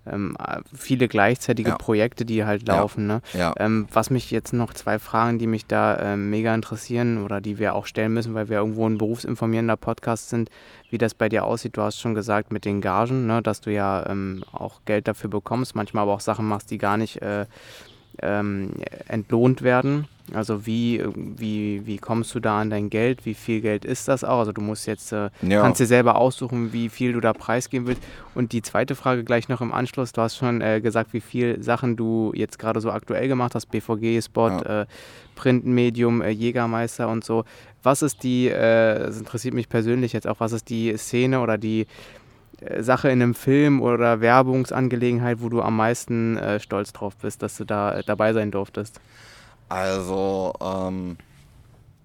[0.05, 0.35] ähm,
[0.73, 1.75] viele gleichzeitige Ja.
[1.77, 2.77] Projekte, die halt Ja.
[2.77, 3.05] laufen.
[3.07, 3.21] Ne?
[3.33, 3.53] Ja.
[3.57, 7.59] Ähm, was mich jetzt noch zwei Fragen, die mich da ähm, mega interessieren oder die
[7.59, 10.49] wir auch stellen müssen, weil wir irgendwo ein berufsinformierender Podcast sind,
[10.89, 11.77] wie das bei dir aussieht.
[11.77, 15.29] Du hast schon gesagt mit den Gagen, ne, dass du ja ähm, auch Geld dafür
[15.29, 17.45] bekommst, manchmal aber auch Sachen machst, die gar nicht äh,
[18.21, 18.71] ähm,
[19.07, 20.07] entlohnt werden.
[20.33, 23.25] Also wie, wie, wie kommst du da an dein Geld?
[23.25, 24.39] Wie viel Geld ist das auch?
[24.39, 25.61] Also du musst jetzt, äh, Ja.
[25.61, 28.01] kannst dir selber aussuchen, wie viel du da preisgeben willst.
[28.33, 30.13] Und die zweite Frage gleich noch im Anschluss.
[30.13, 33.65] Du hast schon äh, gesagt, wie viel Sachen du jetzt gerade so aktuell gemacht hast.
[33.71, 34.85] BVG, Spot, äh,
[35.35, 37.43] Printmedium, äh, Jägermeister und so.
[37.83, 41.57] Was ist die, äh, das interessiert mich persönlich jetzt auch, was ist die Szene oder
[41.57, 41.87] die
[42.61, 47.57] äh, Sache in einem Film oder Werbungsangelegenheit, wo du am meisten stolz drauf bist, dass
[47.57, 49.01] du da dabei sein durftest?
[49.71, 51.15] Also, ähm,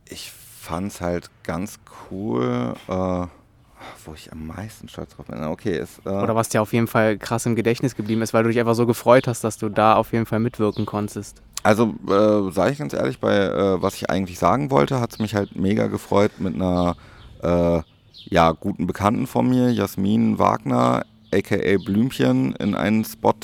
[0.08, 5.42] ich fand's halt ganz cool, äh, wo ich am meisten stolz drauf bin.
[5.42, 8.44] Okay, ist, äh, Oder was dir auf jeden Fall krass im Gedächtnis geblieben ist, weil
[8.44, 11.42] du dich einfach so gefreut hast, dass du da auf jeden Fall mitwirken konntest.
[11.64, 15.18] Also, äh, sage ich ganz ehrlich, bei äh, was ich eigentlich sagen wollte, hat es
[15.18, 16.94] mich halt mega gefreut, mit einer
[17.42, 17.82] äh,
[18.26, 21.04] ja, guten Bekannten von mir, Jasmin Wagner,
[21.34, 23.34] aka Blümchen, in einen Spot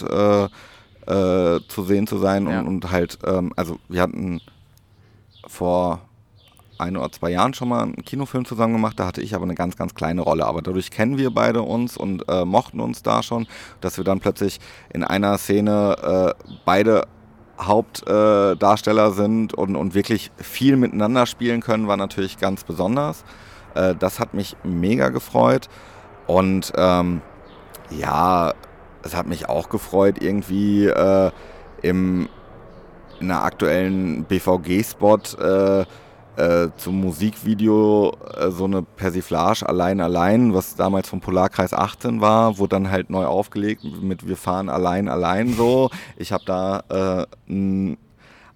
[1.06, 2.60] äh, zu sehen zu sein Ja.
[2.60, 4.40] und, und halt, ähm, also wir hatten
[5.46, 6.00] vor
[6.78, 9.54] ein oder zwei Jahren schon mal einen Kinofilm zusammen gemacht, da hatte ich aber eine
[9.54, 10.46] ganz, ganz kleine Rolle.
[10.46, 13.46] Aber dadurch kennen wir beide uns und äh, mochten uns da schon,
[13.80, 14.58] dass wir dann plötzlich
[14.92, 17.06] in einer Szene äh, beide
[17.60, 23.24] Hauptdarsteller äh, sind und, und wirklich viel miteinander spielen können, war natürlich ganz besonders.
[23.74, 25.68] Äh, das hat mich mega gefreut.
[26.26, 27.20] Und ähm,
[27.90, 28.54] ja,
[29.02, 31.30] es hat mich auch gefreut, irgendwie äh,
[31.82, 32.28] im,
[33.20, 35.84] in einer aktuellen BVG-Spot äh,
[36.36, 42.58] äh, zum Musikvideo äh, so eine Persiflage allein allein, was damals vom Polarkreis 18 war,
[42.58, 45.90] wurde dann halt neu aufgelegt mit Wir fahren allein allein so.
[46.16, 47.98] Ich habe da äh, n-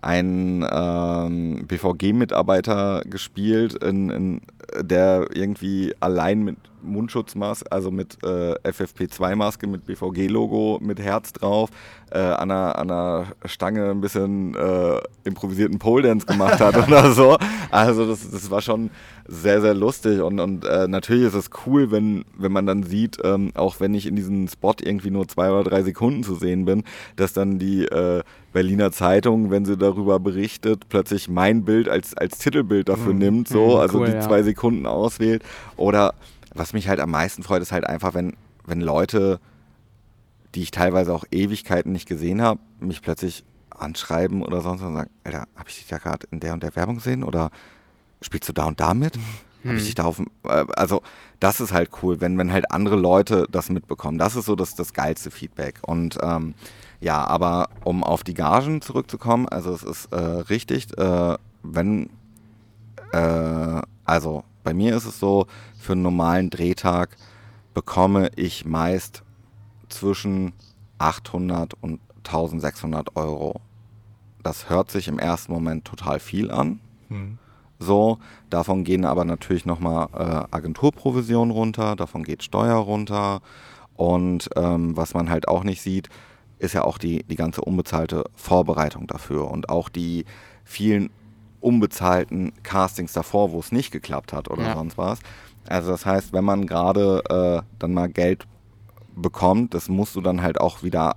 [0.00, 4.40] einen ähm, BVG-Mitarbeiter gespielt, in, in,
[4.80, 11.70] der irgendwie allein mit Mundschutzmaske, also mit äh, FFP2-Maske, mit BVG-Logo, mit Herz drauf,
[12.10, 17.36] äh, an, einer, an einer Stange ein bisschen äh, improvisierten Pole-Dance gemacht hat oder so.
[17.70, 18.90] Also das, das war schon
[19.28, 23.18] sehr, sehr lustig und, und äh, natürlich ist es cool, wenn, wenn man dann sieht,
[23.24, 26.64] ähm, auch wenn ich in diesem Spot irgendwie nur zwei oder drei Sekunden zu sehen
[26.64, 26.84] bin,
[27.16, 28.22] dass dann die äh,
[28.52, 33.66] Berliner Zeitung, wenn sie darüber berichtet, plötzlich mein Bild als, als Titelbild dafür nimmt, so,
[33.66, 34.20] Mhm, also cool, die ja.
[34.20, 35.42] zwei Sekunden auswählt.
[35.76, 36.14] Oder
[36.58, 38.34] was mich halt am meisten freut, ist halt einfach, wenn,
[38.64, 39.40] wenn Leute,
[40.54, 44.94] die ich teilweise auch Ewigkeiten nicht gesehen habe, mich plötzlich anschreiben oder sonst was und
[44.94, 47.50] sagen, Alter, habe ich dich da gerade in der und der Werbung gesehen oder
[48.22, 49.18] spielst du da und da mit?
[49.64, 51.02] Habe ich dich da auf dem, äh, also
[51.40, 54.16] das ist halt cool, wenn, wenn halt andere Leute das mitbekommen.
[54.16, 55.80] Das ist so das, das geilste Feedback.
[55.84, 56.54] Und ähm,
[57.00, 62.10] ja, aber um auf die Gagen zurückzukommen, also es ist äh, richtig, äh, wenn,
[63.12, 65.46] äh, also bei mir ist es so,
[65.78, 67.16] für einen normalen Drehtag
[67.72, 69.22] bekomme ich meist
[69.88, 70.54] zwischen
[70.98, 73.60] 800 und 1600 Euro.
[74.42, 76.80] Das hört sich im ersten Moment total viel an.
[77.78, 78.18] So,
[78.50, 83.42] davon gehen aber natürlich nochmal äh, Agenturprovisionen runter, davon geht Steuer runter.
[83.94, 86.08] Und ähm, was man halt auch nicht sieht,
[86.58, 90.24] ist ja auch die, die ganze unbezahlte Vorbereitung dafür und auch die
[90.64, 91.10] vielen
[91.60, 94.74] unbezahlten Castings davor, wo es nicht geklappt hat oder Ja.
[94.74, 95.18] sonst was.
[95.68, 98.46] Also das heißt, wenn man gerade äh, dann mal Geld
[99.16, 101.16] bekommt, das musst du dann halt auch wieder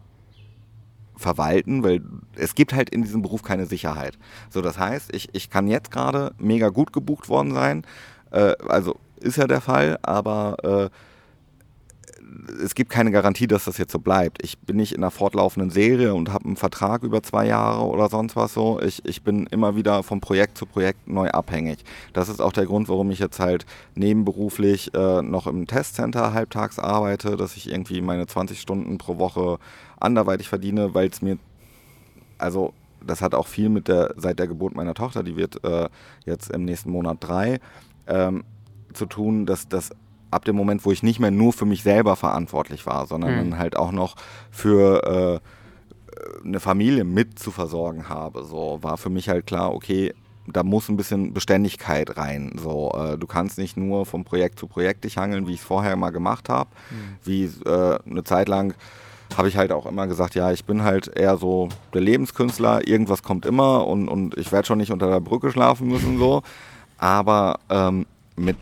[1.16, 2.02] verwalten, weil
[2.36, 4.18] es gibt halt in diesem Beruf keine Sicherheit.
[4.50, 7.84] So, das heißt, ich, ich kann jetzt gerade mega gut gebucht worden sein,
[8.32, 10.90] äh, also ist ja der Fall, aber äh,
[12.64, 14.44] es gibt keine Garantie, dass das jetzt so bleibt.
[14.44, 18.10] Ich bin nicht in einer fortlaufenden Serie und habe einen Vertrag über zwei Jahre oder
[18.10, 18.80] sonst was so.
[18.82, 21.80] Ich, ich bin immer wieder von Projekt zu Projekt neu abhängig.
[22.14, 23.66] Das ist auch der Grund, warum ich jetzt halt
[23.96, 29.58] nebenberuflich äh, noch im Testcenter halbtags arbeite, dass ich irgendwie meine 20 Stunden pro Woche
[30.00, 31.38] anderweitig verdiene, weil es mir,
[32.38, 32.74] also
[33.06, 35.90] das hat auch viel mit der, seit der Geburt meiner Tochter, die wird äh,
[36.26, 37.60] jetzt im nächsten Monat drei,
[38.08, 38.44] ähm,
[38.94, 39.92] zu tun, dass das
[40.32, 43.58] ab dem Moment, wo ich nicht mehr nur für mich selber verantwortlich war, sondern Mhm.
[43.58, 44.16] halt auch noch
[44.52, 50.14] für äh, eine Familie mit zu versorgen habe, so war für mich halt klar, okay,
[50.52, 52.54] da muss ein bisschen Beständigkeit rein.
[52.58, 55.66] So, äh, du kannst nicht nur vom Projekt zu Projekt dich hangeln, wie ich es
[55.66, 56.70] vorher mal gemacht habe.
[57.24, 58.74] Wie äh, eine Zeit lang
[59.38, 63.22] habe ich halt auch immer gesagt, ja, ich bin halt eher so der Lebenskünstler, irgendwas
[63.22, 66.42] kommt immer und, und ich werde schon nicht unter der Brücke schlafen müssen, so.
[66.98, 68.58] Aber ähm, mit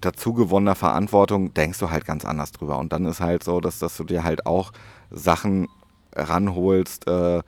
[0.00, 2.78] dazu gewonnener Verantwortung denkst du halt ganz anders drüber.
[2.78, 4.72] Und dann ist halt so, dass, dass du dir halt auch
[5.10, 5.68] Sachen
[6.14, 7.42] ranholst, äh,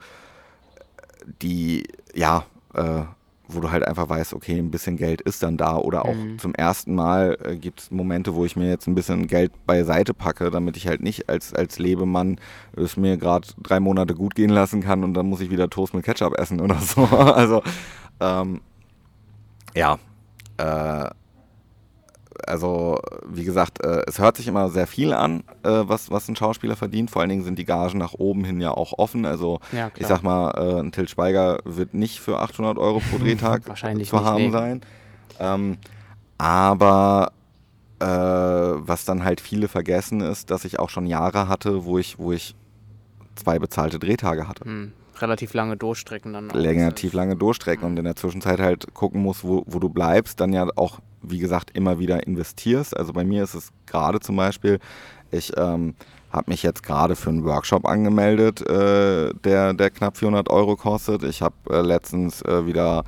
[1.41, 1.83] die,
[2.13, 3.01] ja, äh,
[3.47, 5.75] wo du halt einfach weißt, okay, ein bisschen Geld ist dann da.
[5.77, 6.39] Oder auch Mhm.
[6.39, 10.13] zum ersten Mal äh, gibt es Momente, wo ich mir jetzt ein bisschen Geld beiseite
[10.13, 12.39] packe, damit ich halt nicht als, als Lebemann
[12.77, 15.93] es mir gerade drei Monate gut gehen lassen kann und dann muss ich wieder Toast
[15.93, 17.03] mit Ketchup essen oder so.
[17.03, 17.61] Also,
[18.21, 18.61] ähm,
[19.75, 19.97] ja,
[20.57, 21.09] äh,
[22.47, 26.35] also wie gesagt, äh, es hört sich immer sehr viel an, äh, was, was ein
[26.35, 27.11] Schauspieler verdient.
[27.11, 29.25] Vor allen Dingen sind die Gagen nach oben hin ja auch offen.
[29.25, 33.17] Also Ja, ich sag mal, äh, ein Till Schweiger wird nicht für 800 Euro pro
[33.17, 34.51] Drehtag Wahrscheinlich zu haben nee.
[34.51, 34.81] sein.
[35.39, 35.77] Ähm,
[36.37, 37.31] aber
[37.99, 42.17] äh, was dann halt viele vergessen ist, dass ich auch schon Jahre hatte, wo ich,
[42.17, 42.55] wo ich
[43.35, 44.65] zwei bezahlte Drehtage hatte.
[44.65, 46.51] Hm, relativ lange Durchstrecken dann.
[46.51, 50.53] Relativ lange Durchstrecken und in der Zwischenzeit halt gucken musst, wo, wo du bleibst, dann
[50.53, 52.95] ja auch, wie gesagt, immer wieder investierst.
[52.95, 54.79] Also bei mir ist es gerade zum Beispiel,
[55.31, 55.95] ich ähm,
[56.31, 61.23] habe mich jetzt gerade für einen Workshop angemeldet, äh, der, der knapp 400 Euro kostet.
[61.23, 63.03] Ich habe äh, letztens äh, wieder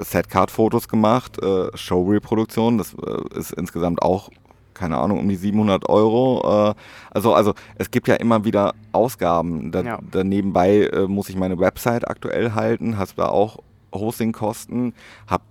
[0.00, 2.78] Setcard-Fotos gemacht, äh, Showreel-Produktion.
[2.78, 4.30] Das äh, ist insgesamt auch,
[4.74, 6.70] keine Ahnung, um die 700 Euro.
[6.70, 6.74] Äh,
[7.10, 9.70] also, also es gibt ja immer wieder Ausgaben.
[9.72, 9.98] Da, Ja.
[10.10, 13.58] da nebenbei äh, muss ich meine Website aktuell halten, hast da auch
[13.94, 14.94] Hostingkosten,
[15.26, 15.44] habe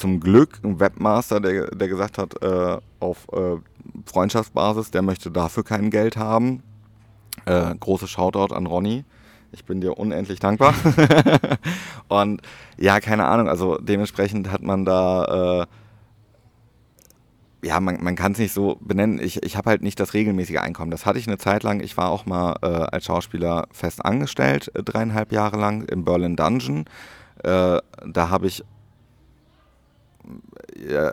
[0.00, 3.56] zum Glück einen Webmaster, der, der gesagt hat, äh, auf äh,
[4.06, 6.62] Freundschaftsbasis, der möchte dafür kein Geld haben.
[7.44, 9.04] Äh, großes Shoutout an Ronny.
[9.52, 10.74] Ich bin dir unendlich dankbar.
[12.08, 12.40] Und
[12.78, 15.66] ja, keine Ahnung, also dementsprechend hat man da,
[17.62, 19.20] äh, ja, man, man kann es nicht so benennen.
[19.20, 20.90] Ich, ich habe halt nicht das regelmäßige Einkommen.
[20.90, 21.80] Das hatte ich eine Zeit lang.
[21.80, 26.36] Ich war auch mal äh, als Schauspieler fest angestellt, äh, dreieinhalb Jahre lang im Berlin
[26.36, 26.86] Dungeon.
[27.42, 28.64] Äh, da habe ich,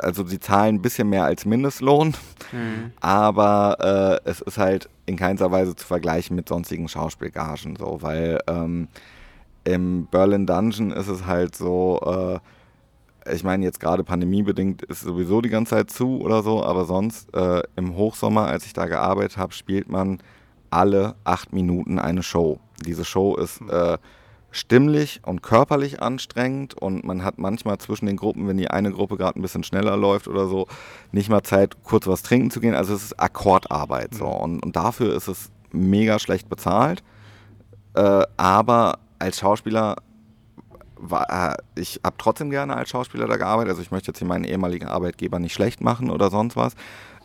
[0.02, 2.14] also die zahlen ein bisschen mehr als Mindestlohn
[2.52, 2.92] Hm.
[3.02, 8.40] aber äh, es ist halt in keinster Weise zu vergleichen mit sonstigen Schauspielgagen, so, weil
[8.48, 8.88] ähm,
[9.64, 15.42] im Berlin Dungeon ist es halt so, äh, ich meine jetzt gerade pandemiebedingt ist sowieso
[15.42, 19.38] die ganze Zeit zu oder so, aber sonst äh, im Hochsommer, als ich da gearbeitet
[19.38, 20.20] habe, spielt man
[20.70, 22.60] alle acht Minuten eine Show.
[22.86, 23.98] Diese Show ist äh,
[24.58, 29.18] stimmlich und körperlich anstrengend und man hat manchmal zwischen den Gruppen, wenn die eine Gruppe
[29.18, 30.68] gerade ein bisschen schneller läuft oder so,
[31.12, 32.74] nicht mal Zeit, kurz was trinken zu gehen.
[32.76, 37.04] Also es ist Akkordarbeit so und, und dafür ist es mega schlecht bezahlt.
[37.94, 39.98] Äh, aber als Schauspieler
[40.96, 43.70] war, äh, ich habe trotzdem gerne als Schauspieler da gearbeitet.
[43.72, 46.74] Also ich möchte jetzt hier meinen ehemaligen Arbeitgeber nicht schlecht machen oder sonst was.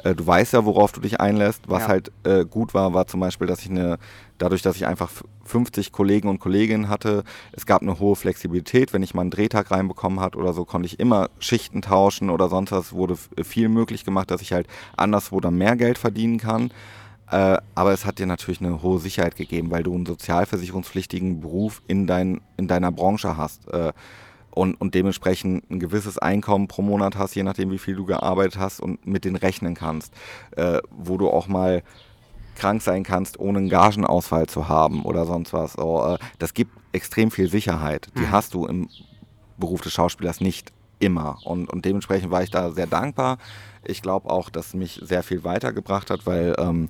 [0.04, 1.68] Äh, du weißt ja, worauf du dich einlässt.
[1.68, 1.88] Was Ja.
[1.88, 3.98] halt äh, gut war, war zum Beispiel, dass ich eine,
[4.42, 7.22] dadurch, dass ich einfach f- 50 Kollegen und Kolleginnen hatte,
[7.52, 8.92] es gab eine hohe Flexibilität.
[8.92, 12.48] Wenn ich mal einen Drehtag reinbekommen hat oder so, konnte ich immer Schichten tauschen oder
[12.48, 12.92] sonst was.
[12.92, 14.66] Wurde viel möglich gemacht, dass ich halt
[14.96, 16.72] anderswo dann mehr Geld verdienen kann.
[17.30, 21.80] Äh, aber es hat dir natürlich eine hohe Sicherheit gegeben, weil du einen sozialversicherungspflichtigen Beruf
[21.86, 23.68] in, dein, in deiner Branche hast.
[23.72, 23.92] Äh,
[24.50, 28.58] und, und dementsprechend ein gewisses Einkommen pro Monat hast, je nachdem, wie viel du gearbeitet
[28.58, 30.12] hast und mit denen rechnen kannst.
[30.56, 31.82] Äh, wo du auch mal
[32.56, 35.74] krank sein kannst, ohne einen Gagenausfall zu haben oder sonst was.
[35.74, 38.08] So, äh, das gibt extrem viel Sicherheit.
[38.18, 38.88] Die hast du im
[39.58, 41.38] Beruf des Schauspielers nicht immer.
[41.44, 43.38] Und, und dementsprechend war ich da sehr dankbar.
[43.84, 46.88] Ich glaube auch, dass mich sehr viel weitergebracht hat, weil ähm,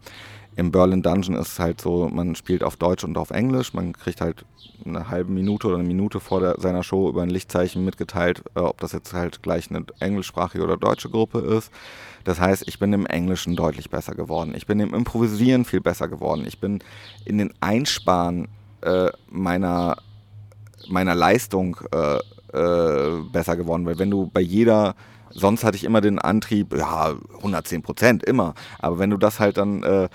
[0.55, 3.73] im Berlin Dungeon ist es halt so, man spielt auf Deutsch und auf Englisch.
[3.73, 4.45] Man kriegt halt
[4.85, 8.61] eine halbe Minute oder eine Minute vor der, seiner Show über ein Lichtzeichen mitgeteilt, äh,
[8.61, 11.71] ob das jetzt halt gleich eine englischsprachige oder deutsche Gruppe ist.
[12.25, 14.53] Das heißt, ich bin im Englischen deutlich besser geworden.
[14.55, 16.45] Ich bin im Improvisieren viel besser geworden.
[16.47, 16.81] Ich bin
[17.25, 18.49] in den Einsparen
[18.83, 19.97] äh, meiner,
[20.89, 22.19] meiner Leistung äh,
[22.53, 23.87] äh, besser geworden.
[23.87, 24.95] Weil wenn du bei jeder,
[25.31, 28.55] sonst hatte ich immer den Antrieb, ja, 110 Prozent, immer.
[28.79, 30.09] Aber wenn du das halt dann äh,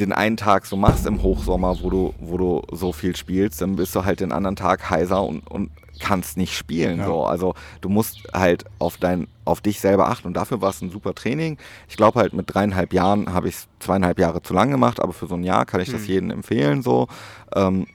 [0.00, 3.76] den einen Tag so machst im Hochsommer, wo du, wo du so viel spielst, dann
[3.76, 5.70] bist du halt den anderen Tag heiser und, und
[6.00, 6.98] kannst nicht spielen.
[6.98, 7.06] Ja.
[7.06, 7.24] So.
[7.24, 10.26] Also du musst halt auf dein, auf dich selber achten.
[10.28, 11.58] Und dafür war es ein super Training.
[11.88, 15.12] Ich glaube halt mit dreieinhalb Jahren habe ich es zweieinhalb Jahre zu lang gemacht, aber
[15.12, 16.06] für so ein Jahr kann ich das Mhm.
[16.06, 16.82] jedem empfehlen.
[16.82, 17.06] So.
[17.54, 17.86] Ähm,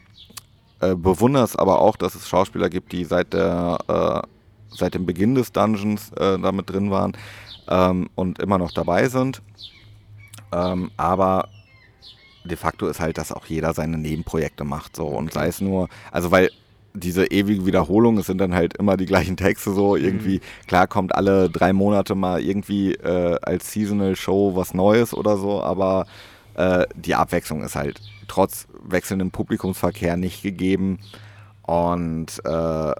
[0.81, 4.27] äh, bewundere es aber auch, dass es Schauspieler gibt, die seit der äh,
[4.77, 7.13] seit dem Beginn des Dungeons äh, damit drin waren
[7.69, 9.41] ähm, und immer noch dabei sind.
[10.51, 11.47] Ähm, aber
[12.45, 15.07] de facto ist halt, dass auch jeder seine Nebenprojekte macht so.
[15.07, 16.49] Und sei es nur, also weil
[16.93, 19.95] diese ewige Wiederholung, es sind dann halt immer die gleichen Texte so.
[19.95, 25.37] Irgendwie, klar kommt alle drei Monate mal irgendwie äh, als Seasonal Show was Neues oder
[25.37, 26.05] so, aber
[26.55, 30.99] äh, die Abwechslung ist halt trotz wechselndem Publikumsverkehr nicht gegeben.
[31.63, 32.93] Und äh,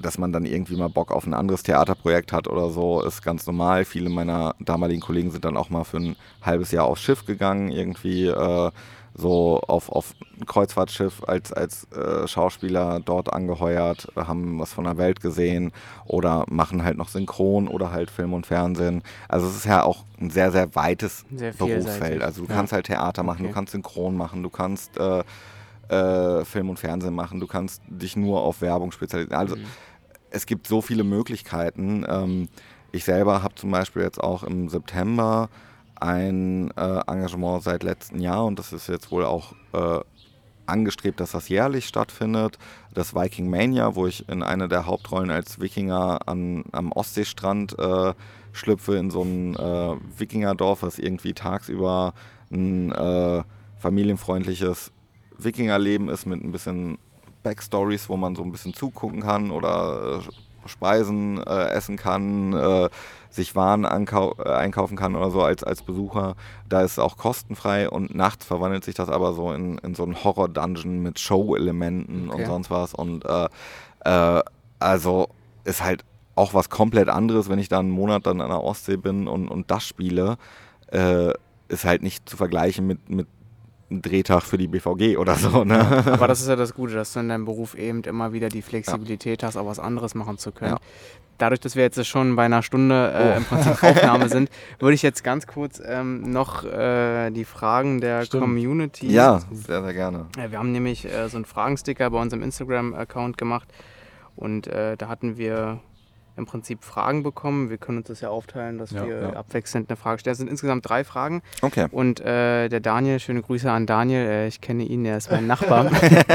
[0.00, 3.46] dass man dann irgendwie mal Bock auf ein anderes Theaterprojekt hat oder so, ist ganz
[3.46, 3.84] normal.
[3.84, 7.70] Viele meiner damaligen Kollegen sind dann auch mal für ein halbes Jahr aufs Schiff gegangen,
[7.70, 8.70] irgendwie, äh,
[9.12, 14.98] so auf, auf ein Kreuzfahrtschiff als, als äh, Schauspieler dort angeheuert, haben was von der
[14.98, 15.72] Welt gesehen
[16.06, 19.02] oder machen halt noch Synchron oder halt Film und Fernsehen.
[19.28, 22.22] Also es ist ja auch ein sehr, sehr weites Sehr Berufsfeld.
[22.22, 22.54] Also du Ja.
[22.56, 23.48] kannst halt Theater machen, Okay.
[23.48, 25.24] du kannst Synchron machen, du kannst äh,
[25.88, 29.36] äh, Film und Fernsehen machen, du kannst dich nur auf Werbung spezialisieren.
[29.38, 29.64] Also Mhm.
[30.30, 32.04] Es gibt so viele Möglichkeiten.
[32.08, 32.48] Ähm,
[32.92, 35.48] ich selber habe zum Beispiel jetzt auch im September
[35.96, 40.00] ein äh, Engagement seit letztem Jahr und das ist jetzt wohl auch äh,
[40.66, 42.58] angestrebt, dass das jährlich stattfindet.
[42.94, 48.14] Das Viking Mania, wo ich in eine der Hauptrollen als Wikinger an, am Ostseestrand äh,
[48.52, 52.14] schlüpfe in so ein äh, Wikingerdorf, was irgendwie tagsüber
[52.50, 53.42] ein äh,
[53.78, 54.92] familienfreundliches
[55.38, 56.98] Wikingerleben ist mit ein bisschen
[57.42, 62.88] Backstories, wo man so ein bisschen zugucken kann oder äh, Speisen äh, essen kann, äh,
[63.30, 66.34] sich Waren äh, einkaufen kann oder so als, als Besucher.
[66.68, 70.02] Da ist es auch kostenfrei und nachts verwandelt sich das aber so in, in so
[70.02, 72.42] einen Horror-Dungeon mit Show-Elementen Okay.
[72.42, 72.94] und sonst was.
[72.94, 73.48] Und äh,
[74.04, 74.42] äh,
[74.78, 75.28] also
[75.64, 78.96] ist halt auch was komplett anderes, wenn ich da einen Monat dann an der Ostsee
[78.96, 80.36] bin und, und das spiele.
[81.68, 83.28] Ist halt nicht zu vergleichen mit, mit
[83.90, 85.64] Drehtag für die BVG oder so.
[85.64, 86.04] Ne?
[86.06, 88.62] Aber das ist ja das Gute, dass du in deinem Beruf eben immer wieder die
[88.62, 90.72] Flexibilität hast, auch was anderes machen zu können.
[90.74, 90.78] Ja.
[91.38, 93.36] Dadurch, dass wir jetzt schon bei einer Stunde äh, Oh.
[93.38, 98.24] im Prinzip Aufnahme sind, würde ich jetzt ganz kurz ähm, noch äh, die Fragen der
[98.26, 98.42] Stimmt.
[98.44, 99.08] Community.
[99.10, 100.26] Ja, sehr, sehr gerne.
[100.36, 103.68] Ja, wir haben nämlich äh, so einen Fragensticker bei unserem Instagram-Account gemacht
[104.36, 105.80] und äh, da hatten wir
[106.40, 107.70] im Prinzip Fragen bekommen.
[107.70, 109.32] Wir können uns das ja aufteilen, dass Ja, wir ja.
[109.34, 110.32] abwechselnd eine Frage stellen.
[110.32, 111.42] Es sind insgesamt drei Fragen.
[111.62, 111.86] Okay.
[111.90, 115.46] Und äh, der Daniel, schöne Grüße an Daniel, äh, ich kenne ihn, er ist mein
[115.50, 115.90] Nachbar.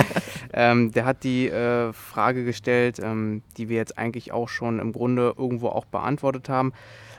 [0.53, 4.93] ähm, der hat die äh, Frage gestellt, ähm, die wir jetzt eigentlich auch schon im
[4.93, 6.71] Grunde irgendwo auch beantwortet haben.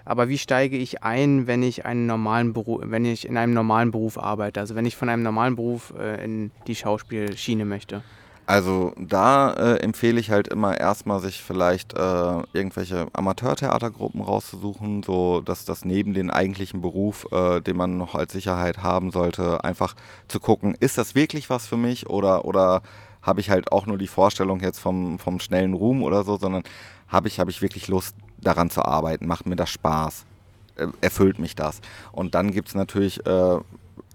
[0.04, 3.90] Aber wie steige ich ein, wenn ich einen normalen Beruf, wenn ich in einem normalen
[3.90, 4.60] Beruf arbeite?
[4.60, 8.02] Also wenn ich von einem normalen Beruf äh, in die Schauspielschiene möchte.
[8.46, 15.40] Also da äh, empfehle ich halt immer erstmal sich vielleicht äh, irgendwelche Amateurtheatergruppen rauszusuchen, so
[15.40, 19.96] dass das neben den eigentlichen Beruf, äh, den man noch als Sicherheit haben sollte, einfach
[20.28, 22.82] zu gucken, ist das wirklich was für mich oder oder
[23.26, 26.62] habe ich halt auch nur die Vorstellung jetzt vom, vom schnellen Ruhm oder so, sondern
[27.08, 30.24] habe ich, habe ich wirklich Lust daran zu arbeiten, macht mir das Spaß,
[30.76, 31.80] äh, erfüllt mich das.
[32.12, 33.58] Und dann gibt es natürlich äh,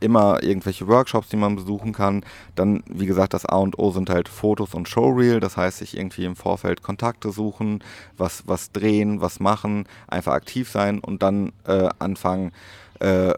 [0.01, 2.23] immer irgendwelche Workshops, die man besuchen kann.
[2.55, 5.39] Dann, wie gesagt, das A und O sind halt Fotos und Showreel.
[5.39, 7.83] Das heißt, sich irgendwie im Vorfeld Kontakte suchen,
[8.17, 12.51] was, was drehen, was machen, einfach aktiv sein und dann äh, anfangen,
[12.99, 13.33] äh,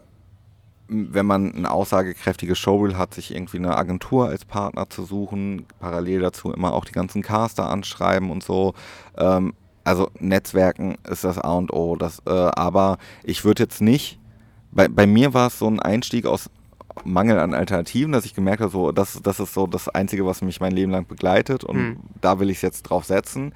[0.88, 6.20] wenn man ein aussagekräftiges Showreel hat, sich irgendwie eine Agentur als Partner zu suchen, parallel
[6.20, 8.74] dazu immer auch die ganzen Caster anschreiben und so.
[9.16, 11.96] Ähm, also Netzwerken ist das A und O.
[11.96, 14.18] Das, äh, aber ich würde jetzt nicht,
[14.74, 16.50] bei, bei mir war es so ein Einstieg aus
[17.04, 20.42] Mangel an Alternativen, dass ich gemerkt habe, so, das, das ist so das Einzige, was
[20.42, 21.96] mich mein Leben lang begleitet und Hm.
[22.20, 23.52] da will ich es jetzt drauf setzen.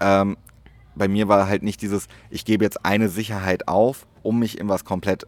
[0.00, 0.36] Ähm,
[0.94, 4.68] bei mir war halt nicht dieses, ich gebe jetzt eine Sicherheit auf, um mich in
[4.68, 5.26] was komplett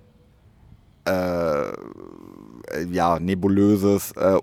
[1.07, 1.73] äh,
[2.91, 4.39] ja, nebulöses, äh,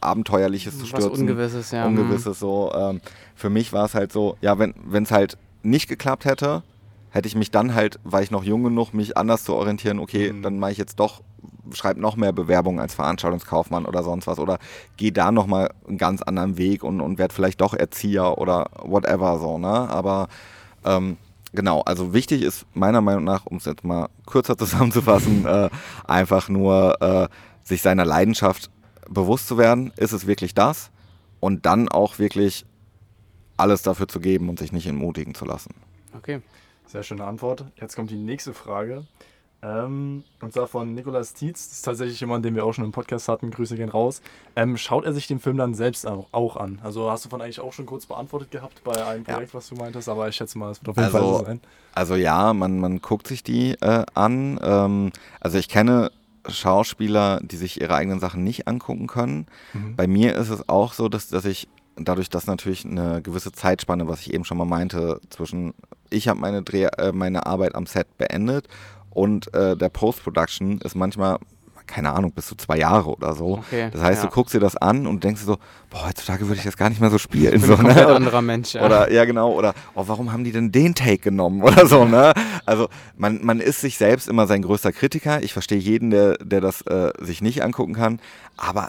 [0.00, 1.28] abenteuerliches zu Was stürzen.
[1.28, 1.86] Ungewisses, ja.
[1.86, 2.72] Ungewisses so.
[2.74, 3.00] Ähm,
[3.34, 6.62] für mich war es halt so, ja, wenn es halt nicht geklappt hätte,
[7.14, 10.32] hätte ich mich dann halt, war ich noch jung genug, mich anders zu orientieren, okay,
[10.32, 10.42] Mhm.
[10.42, 11.22] dann mache ich jetzt doch,
[11.72, 14.58] schreibe noch mehr Bewerbungen als Veranstaltungskaufmann oder sonst was oder
[14.96, 19.38] gehe da nochmal einen ganz anderen Weg und, und werde vielleicht doch Erzieher oder whatever
[19.38, 19.68] so, ne?
[19.68, 20.26] Aber
[20.84, 21.16] ähm,
[21.52, 25.70] genau, also wichtig ist meiner Meinung nach, um es jetzt mal kürzer zusammenzufassen, äh,
[26.08, 27.28] einfach nur äh,
[27.62, 28.70] sich seiner Leidenschaft
[29.08, 30.90] bewusst zu werden, ist es wirklich das?
[31.38, 32.66] Und dann auch wirklich
[33.56, 35.74] alles dafür zu geben und sich nicht entmutigen zu lassen.
[36.16, 36.40] Okay.
[36.86, 37.64] Sehr schöne Antwort.
[37.80, 39.04] Jetzt kommt die nächste Frage.
[39.62, 41.68] Ähm, und zwar von Nikolas Tietz.
[41.68, 43.50] Das ist tatsächlich jemand, den wir auch schon im Podcast hatten.
[43.50, 44.20] Grüße gehen raus.
[44.56, 46.80] Ähm, schaut er sich den Film dann selbst auch, an?
[46.84, 49.34] Also hast du von eigentlich auch schon kurz beantwortet gehabt bei einem Ja.
[49.34, 51.44] Projekt, was du meintest, aber ich schätze mal, es wird auf jeden Fall Also- so
[51.46, 51.60] sein.
[51.94, 54.60] Also ja, man, man guckt sich die äh, an.
[54.62, 55.10] Ähm,
[55.40, 56.10] also ich kenne
[56.46, 59.46] Schauspieler, die sich ihre eigenen Sachen nicht angucken können.
[59.72, 59.96] Mhm.
[59.96, 64.08] Bei mir ist es auch so, dass, dass ich dadurch, dass natürlich eine gewisse Zeitspanne,
[64.08, 65.72] was ich eben schon mal meinte, zwischen
[66.14, 68.68] ich habe meine, Dreh, äh, meine Arbeit am Set beendet
[69.10, 71.38] und äh, der Post-Production ist manchmal,
[71.86, 73.58] keine Ahnung, bis zu zwei Jahre oder so.
[73.58, 74.28] Okay, Das heißt, ja.
[74.28, 75.58] du guckst dir das an und denkst dir so,
[75.90, 77.54] boah, heutzutage würde ich das gar nicht mehr so spielen.
[77.54, 78.06] Ich bin So, ein ne?
[78.06, 78.74] anderer Mensch.
[78.74, 78.86] Ja.
[78.86, 82.32] Oder ja genau, oder oh, warum haben die denn den Take genommen oder so, ne?
[82.64, 85.42] Also man, man ist sich selbst immer sein größter Kritiker.
[85.42, 88.18] Ich verstehe jeden, der, der das äh, sich nicht angucken kann,
[88.56, 88.88] aber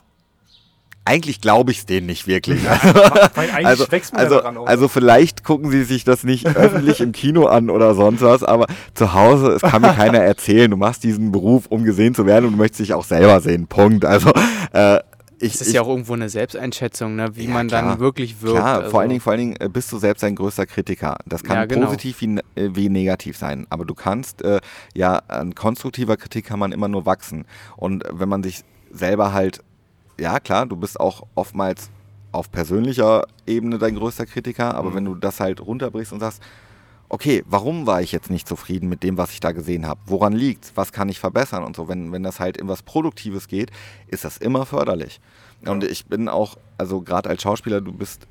[1.05, 2.59] eigentlich glaube ich es denen nicht wirklich.
[3.35, 4.65] Eigentlich also, wächst man also, ja daran auch.
[4.67, 8.65] also vielleicht gucken sie sich das nicht öffentlich im Kino an oder sonst was, aber
[8.93, 12.45] zu Hause, es kann mir keiner erzählen, du machst diesen Beruf, um gesehen zu werden
[12.45, 13.67] und du möchtest dich auch selber sehen.
[13.67, 14.03] Punkt.
[14.03, 14.31] Also
[14.73, 14.99] äh,
[15.37, 17.35] ich, Es ist ich, ja auch irgendwo eine Selbsteinschätzung, ne?
[17.35, 17.81] wie Ja, man klar.
[17.83, 18.55] dann wirklich wirkt.
[18.57, 18.89] Klar, also.
[18.91, 21.17] vor allen Dingen, vor allen Dingen äh, bist du selbst dein größter Kritiker.
[21.25, 21.87] Das kann Ja, genau.
[21.87, 23.67] positiv wie, äh, wie negativ sein.
[23.69, 24.59] Aber du kannst, äh,
[24.95, 27.45] ja, an konstruktiver Kritik kann man immer nur wachsen.
[27.75, 29.59] Und wenn man sich selber halt,
[30.19, 31.89] ja klar, du bist auch oftmals
[32.31, 34.95] auf persönlicher Ebene dein größter Kritiker, aber Mhm.
[34.95, 36.41] wenn du das halt runterbrichst und sagst,
[37.07, 39.99] okay, warum war ich jetzt nicht zufrieden mit dem, was ich da gesehen habe?
[40.07, 40.71] Woran liegt's?
[40.75, 41.87] Was kann ich verbessern und so?
[41.87, 43.71] Wenn, wenn das halt in was Produktives geht,
[44.07, 45.21] ist das immer förderlich.
[45.65, 48.27] Und ich bin auch, also gerade als Schauspieler, du bist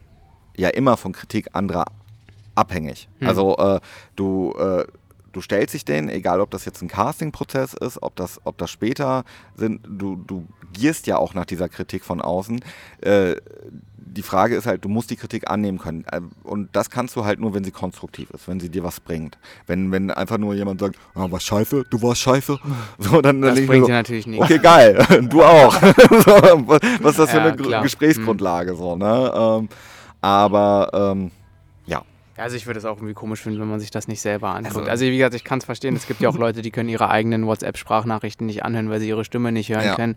[0.57, 1.85] ja immer von Kritik anderer
[2.55, 3.09] abhängig.
[3.20, 3.28] Hm.
[3.28, 3.80] Also äh,
[4.16, 4.85] du, äh,
[5.35, 8.70] du stellst dich denen, egal ob das jetzt ein Castingprozess ist, ob das, ob das
[8.70, 9.24] später
[9.57, 12.61] sind, du, du gierst ja auch nach dieser Kritik von außen.
[13.03, 13.37] Äh,
[14.07, 16.05] die Frage ist halt, du musst die Kritik annehmen können.
[16.11, 19.01] Äh, Und das kannst du halt nur, wenn sie konstruktiv ist, wenn sie dir was
[19.01, 19.39] bringt.
[19.66, 22.59] Wenn, wenn einfach nur jemand sagt, ah, was scheiße, du warst scheiße.
[22.99, 24.45] So, dann, das bringt so, dir natürlich nichts.
[24.45, 25.05] Okay, geil.
[25.28, 25.74] Du auch.
[25.82, 25.89] so,
[26.68, 27.82] was ist das für Ja, eine Gr- klar.
[27.82, 28.76] Gesprächsgrundlage?
[28.76, 29.32] So, ne?
[29.35, 29.68] ähm,
[30.20, 31.30] aber ähm.
[32.37, 34.76] Also ich würde es auch irgendwie komisch finden, wenn man sich das nicht selber anguckt.
[34.76, 35.95] Also- Also, wie gesagt, ich kann es verstehen.
[35.95, 39.24] Es gibt ja auch Leute, die können ihre eigenen WhatsApp-Sprachnachrichten nicht anhören, weil sie ihre
[39.24, 39.95] Stimme nicht hören Ja.
[39.95, 40.16] können.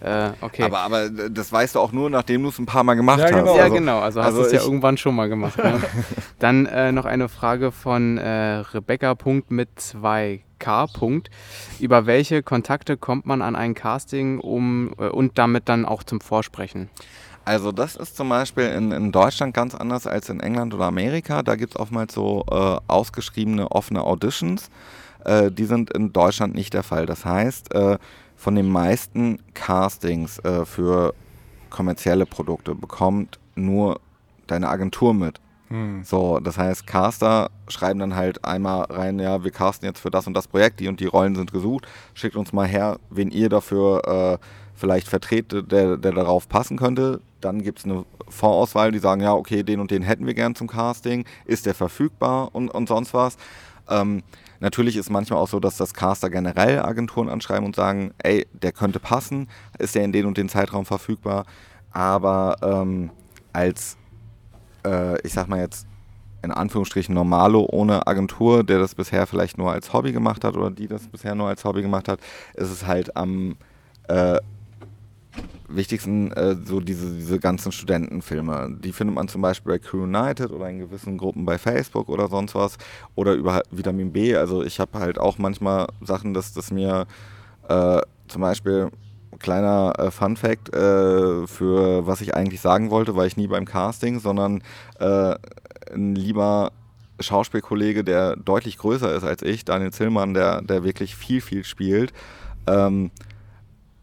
[0.00, 0.62] Äh, okay.
[0.62, 3.30] Aber, aber das weißt du auch nur, nachdem du es ein paar Mal gemacht Ja,
[3.30, 3.46] genau.
[3.48, 3.56] hast.
[3.56, 3.98] ja, Also, genau.
[4.00, 5.58] Also hast also du es ja irgendwann schon mal gemacht.
[5.58, 5.80] Ne?
[6.38, 9.14] Dann äh, noch eine Frage von äh, Rebecca.
[9.14, 10.86] Punkt mit 2K.
[10.92, 11.30] Punkt.
[11.80, 16.20] Über welche Kontakte kommt man an ein Casting um äh, und damit dann auch zum
[16.20, 16.88] Vorsprechen?
[17.48, 21.42] Also das ist zum Beispiel in, in Deutschland ganz anders als in England oder Amerika.
[21.42, 24.68] Da gibt es oftmals so äh, ausgeschriebene offene Auditions.
[25.24, 27.06] Äh, die sind in Deutschland nicht der Fall.
[27.06, 27.96] Das heißt, äh,
[28.36, 31.14] von den meisten Castings äh, für
[31.70, 33.98] kommerzielle Produkte bekommt nur
[34.46, 35.40] deine Agentur mit.
[35.68, 36.04] Hm.
[36.04, 40.26] So, das heißt, Caster schreiben dann halt einmal rein, ja, wir casten jetzt für das
[40.26, 43.48] und das Projekt, die und die Rollen sind gesucht, schickt uns mal her, wen ihr
[43.48, 44.44] dafür äh,
[44.78, 47.20] vielleicht vertretet, der, der darauf passen könnte.
[47.40, 50.54] Dann gibt es eine Vorauswahl, die sagen, ja, okay, den und den hätten wir gern
[50.54, 53.36] zum Casting, ist der verfügbar und, und sonst was.
[53.88, 54.22] Ähm,
[54.60, 58.72] natürlich ist manchmal auch so, dass das Caster generell Agenturen anschreiben und sagen, ey, der
[58.72, 59.48] könnte passen,
[59.78, 61.44] ist der in den und den Zeitraum verfügbar.
[61.90, 63.10] Aber ähm,
[63.52, 63.96] als
[64.84, 65.86] äh, ich sag mal jetzt
[66.42, 70.70] in Anführungsstrichen Normalo ohne Agentur, der das bisher vielleicht nur als Hobby gemacht hat oder
[70.70, 72.20] die das bisher nur als Hobby gemacht hat,
[72.54, 73.56] ist es halt am
[74.08, 74.38] äh,
[75.68, 78.78] wichtigsten äh, so diese, diese ganzen Studentenfilme.
[78.82, 82.28] Die findet man zum Beispiel bei Crew United oder in gewissen Gruppen bei Facebook oder
[82.28, 82.78] sonst was
[83.14, 84.34] oder über Vitamin B.
[84.34, 87.06] Also ich habe halt auch manchmal Sachen, dass das mir
[87.68, 88.90] äh, zum Beispiel
[89.38, 93.66] kleiner äh, Fun Fact äh, für was ich eigentlich sagen wollte, war ich nie beim
[93.66, 94.62] Casting, sondern
[94.98, 95.34] äh,
[95.92, 96.72] ein lieber
[97.20, 102.12] Schauspielkollege, der deutlich größer ist als ich, Daniel Zillmann, der, der wirklich viel, viel spielt.
[102.66, 103.10] Ähm,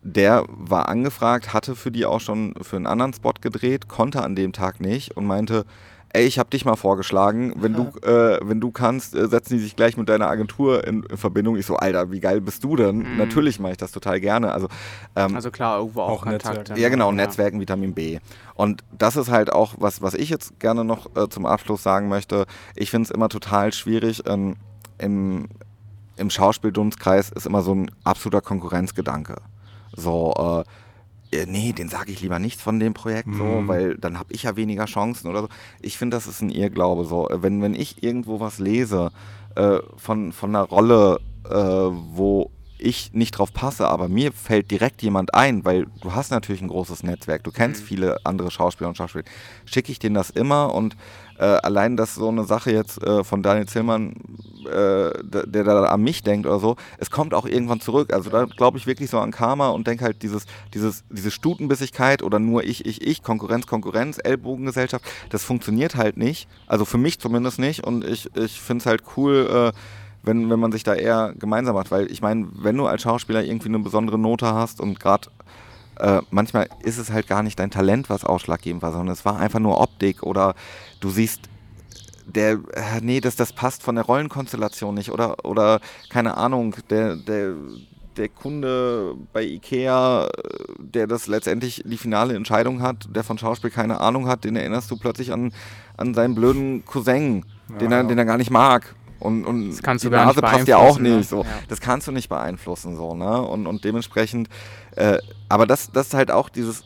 [0.06, 4.36] der war angefragt, hatte für die auch schon für einen anderen Spot gedreht, konnte an
[4.36, 5.66] dem Tag nicht und meinte,
[6.14, 9.64] ey, ich habe dich mal vorgeschlagen, wenn du, äh, wenn du kannst, äh, setzen die
[9.64, 11.58] sich gleich mit deiner Agentur in, in Verbindung.
[11.58, 13.00] Ich so, Alter, wie geil bist du denn?
[13.00, 13.18] Mhm.
[13.18, 14.52] Natürlich mache ich das total gerne.
[14.52, 14.68] Also,
[15.16, 16.80] ähm, Also klar, irgendwo auch, Auch Kontakte.
[16.80, 17.16] Ja, genau, Ja.
[17.16, 18.20] Netzwerken, Vitamin B.
[18.54, 22.10] Und das ist halt auch, was, was ich jetzt gerne noch äh, zum Abschluss sagen
[22.10, 22.46] möchte.
[22.76, 24.22] Ich finde es immer total schwierig.
[24.28, 24.56] Ähm,
[25.00, 25.50] Im
[26.18, 29.36] im Schauspieldunstkreis ist immer so ein absoluter Konkurrenzgedanke.
[29.96, 30.64] So,
[31.32, 33.68] äh, äh, nee, den sage ich lieber nichts von dem Projekt, so, Mhm.
[33.68, 35.48] weil dann habe ich ja weniger Chancen oder so.
[35.82, 37.06] Ich finde, das ist ein Irrglaube.
[37.06, 39.12] So, Äh, wenn, wenn ich irgendwo was lese
[39.56, 41.20] äh, von, von einer Rolle,
[41.50, 46.30] äh, wo ich nicht drauf passe, aber mir fällt direkt jemand ein, weil du hast
[46.32, 47.86] natürlich ein großes Netzwerk, du kennst Mhm.
[47.86, 49.24] viele andere Schauspieler und Schauspieler,
[49.66, 50.98] schicke ich denen das immer und
[51.38, 54.14] äh, allein, dass so eine Sache jetzt äh, von Daniel Zillmann,
[54.66, 58.14] äh, der, da an mich denkt oder so, es kommt auch irgendwann zurück.
[58.14, 62.24] Also da glaube ich wirklich so an Karma und denke halt dieses, dieses, diese Stutenbissigkeit
[62.24, 66.48] oder nur ich, ich, ich, Konkurrenz, Konkurrenz, Ellbogengesellschaft, das funktioniert halt nicht.
[66.68, 69.78] Also für mich zumindest nicht und ich, ich finde es halt cool, äh,
[70.24, 73.44] wenn, wenn man sich da eher gemeinsam macht, weil ich meine, wenn du als Schauspieler
[73.44, 75.30] irgendwie eine besondere Note hast und gerade
[76.00, 79.38] äh, manchmal ist es halt gar nicht dein Talent, was ausschlaggebend war, sondern es war
[79.38, 80.56] einfach nur Optik oder
[81.06, 81.42] du siehst,
[82.26, 85.80] der, äh, nee, das, das passt von der Rollenkonstellation nicht oder, oder
[86.10, 87.54] keine Ahnung, der, der,
[88.18, 90.30] der Kunde bei Ikea, äh,
[90.80, 94.90] der das letztendlich die finale Entscheidung hat, der von Schauspiel keine Ahnung hat, den erinnerst
[94.90, 95.54] du plötzlich an,
[95.96, 97.46] an seinen blöden Cousin,
[97.80, 98.08] den, Ja, er, ja.
[98.08, 98.96] den er gar nicht mag.
[99.20, 101.18] Und, und Das kannst die du gar nicht Nase passt ja auch beeinflussen, ne?
[101.18, 101.30] nicht.
[101.30, 101.44] So.
[101.44, 101.50] Ja.
[101.68, 102.96] Das kannst du nicht beeinflussen.
[102.96, 103.44] So, ne?
[103.44, 104.50] und, und dementsprechend,
[104.96, 105.20] äh,
[105.50, 106.84] aber das, das ist halt auch dieses,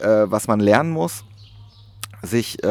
[0.00, 1.24] äh, was man lernen muss,
[2.22, 2.66] sich äh,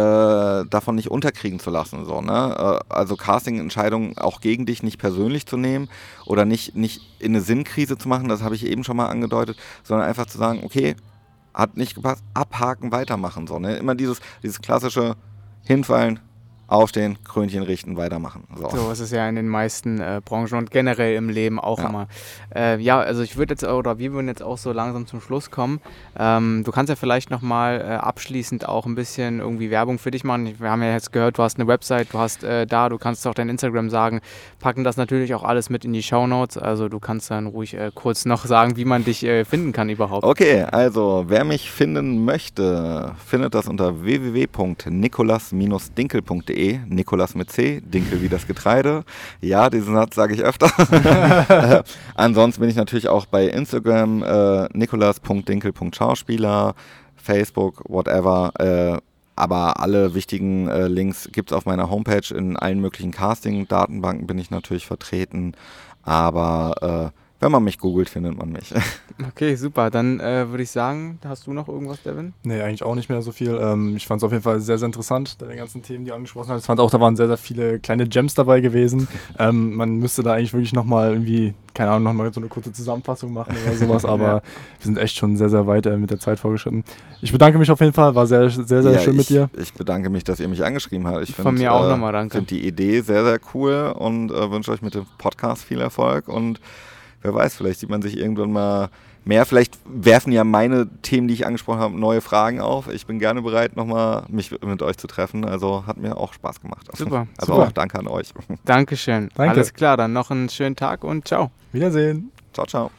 [0.65, 2.05] davon nicht unterkriegen zu lassen.
[2.05, 2.55] So, ne?
[2.89, 5.89] Äh, also Casting-Entscheidungen auch gegen dich nicht persönlich zu nehmen
[6.25, 9.57] oder nicht, nicht in eine Sinnkrise zu machen, das habe ich eben schon mal angedeutet,
[9.83, 10.95] sondern einfach zu sagen, okay,
[11.53, 13.45] hat nicht gepasst, abhaken, weitermachen.
[13.45, 13.75] So, ne?
[13.75, 15.15] Immer dieses, dieses klassische
[15.65, 16.19] Hinfallen,
[16.71, 18.43] aufstehen, Krönchen richten, weitermachen.
[18.55, 21.79] So, So ist es ja in den meisten äh, Branchen und generell im Leben auch
[21.79, 21.89] Ja.
[21.89, 22.07] immer.
[22.55, 25.51] Äh, ja, also ich würde jetzt, oder wir würden jetzt auch so langsam zum Schluss
[25.51, 25.81] kommen.
[26.17, 30.23] Ähm, du kannst ja vielleicht nochmal äh, abschließend auch ein bisschen irgendwie Werbung für dich
[30.23, 30.53] machen.
[30.59, 33.27] Wir haben ja jetzt gehört, du hast eine Website, du hast äh, da, du kannst
[33.27, 34.21] auch dein Instagram sagen,
[34.59, 36.57] packen das natürlich auch alles mit in die Shownotes.
[36.57, 39.89] Also du kannst dann ruhig äh, kurz noch sagen, wie man dich äh, finden kann
[39.89, 40.23] überhaupt.
[40.23, 46.60] Okay, also wer mich finden möchte, findet das unter www.nikolas-dinkel.de.
[46.87, 49.03] Nikolas mit C, Dinkel wie das Getreide.
[49.41, 50.71] Ja, diesen Satz sage ich öfter.
[50.91, 51.83] Äh,
[52.15, 56.75] Ansonsten bin ich natürlich auch bei Instagram, äh, nikolas.dinkel.schauspieler,
[57.15, 58.51] Facebook, whatever.
[58.59, 58.99] Äh,
[59.35, 62.35] aber alle wichtigen äh, Links gibt es auf meiner Homepage.
[62.35, 65.53] In allen möglichen Casting-Datenbanken bin ich natürlich vertreten.
[66.03, 68.73] Aber äh, wenn man mich googelt, findet man mich.
[69.27, 69.91] Okay, super.
[69.91, 72.33] Dann äh, würde ich sagen, hast du noch irgendwas, Devin?
[72.41, 73.55] Nee, eigentlich auch nicht mehr so viel.
[73.61, 76.15] Ähm, ich fand es auf jeden Fall sehr, sehr interessant, deine ganzen Themen, die du
[76.15, 76.61] angesprochen hast.
[76.61, 79.07] Ich fand auch, da waren sehr, sehr viele kleine Gems dabei gewesen.
[79.37, 83.31] Ähm, man müsste da eigentlich wirklich nochmal irgendwie, keine Ahnung, nochmal so eine kurze Zusammenfassung
[83.31, 84.33] machen oder sowas, aber Ja.
[84.33, 84.41] wir
[84.85, 86.83] sind echt schon sehr, sehr weit äh, mit der Zeit vorgeschritten.
[87.21, 89.49] Ich bedanke mich auf jeden Fall, war sehr, sehr, sehr Ja, schön ich, mit dir.
[89.57, 91.23] Ich bedanke mich, dass ihr mich angeschrieben habt.
[91.23, 92.37] Ich Von find, mir auch äh, nochmal, danke.
[92.37, 96.27] finde die Idee sehr, sehr cool und äh, wünsche euch mit dem Podcast viel Erfolg.
[96.27, 96.59] Und
[97.21, 98.89] wer weiß, vielleicht sieht man sich irgendwann mal
[99.25, 99.45] mehr.
[99.45, 102.87] Vielleicht werfen ja meine Themen, die ich angesprochen habe, neue Fragen auf.
[102.91, 105.45] Ich bin gerne bereit, nochmal mich mit euch zu treffen.
[105.45, 106.87] Also hat mir auch Spaß gemacht.
[106.95, 107.67] Super, Also super.
[107.67, 108.33] auch danke an euch.
[108.65, 109.29] Dankeschön.
[109.35, 109.51] Danke.
[109.53, 111.51] Alles klar, dann noch einen schönen Tag und ciao.
[111.71, 112.31] Wiedersehen.
[112.53, 112.91] Ciao, ciao.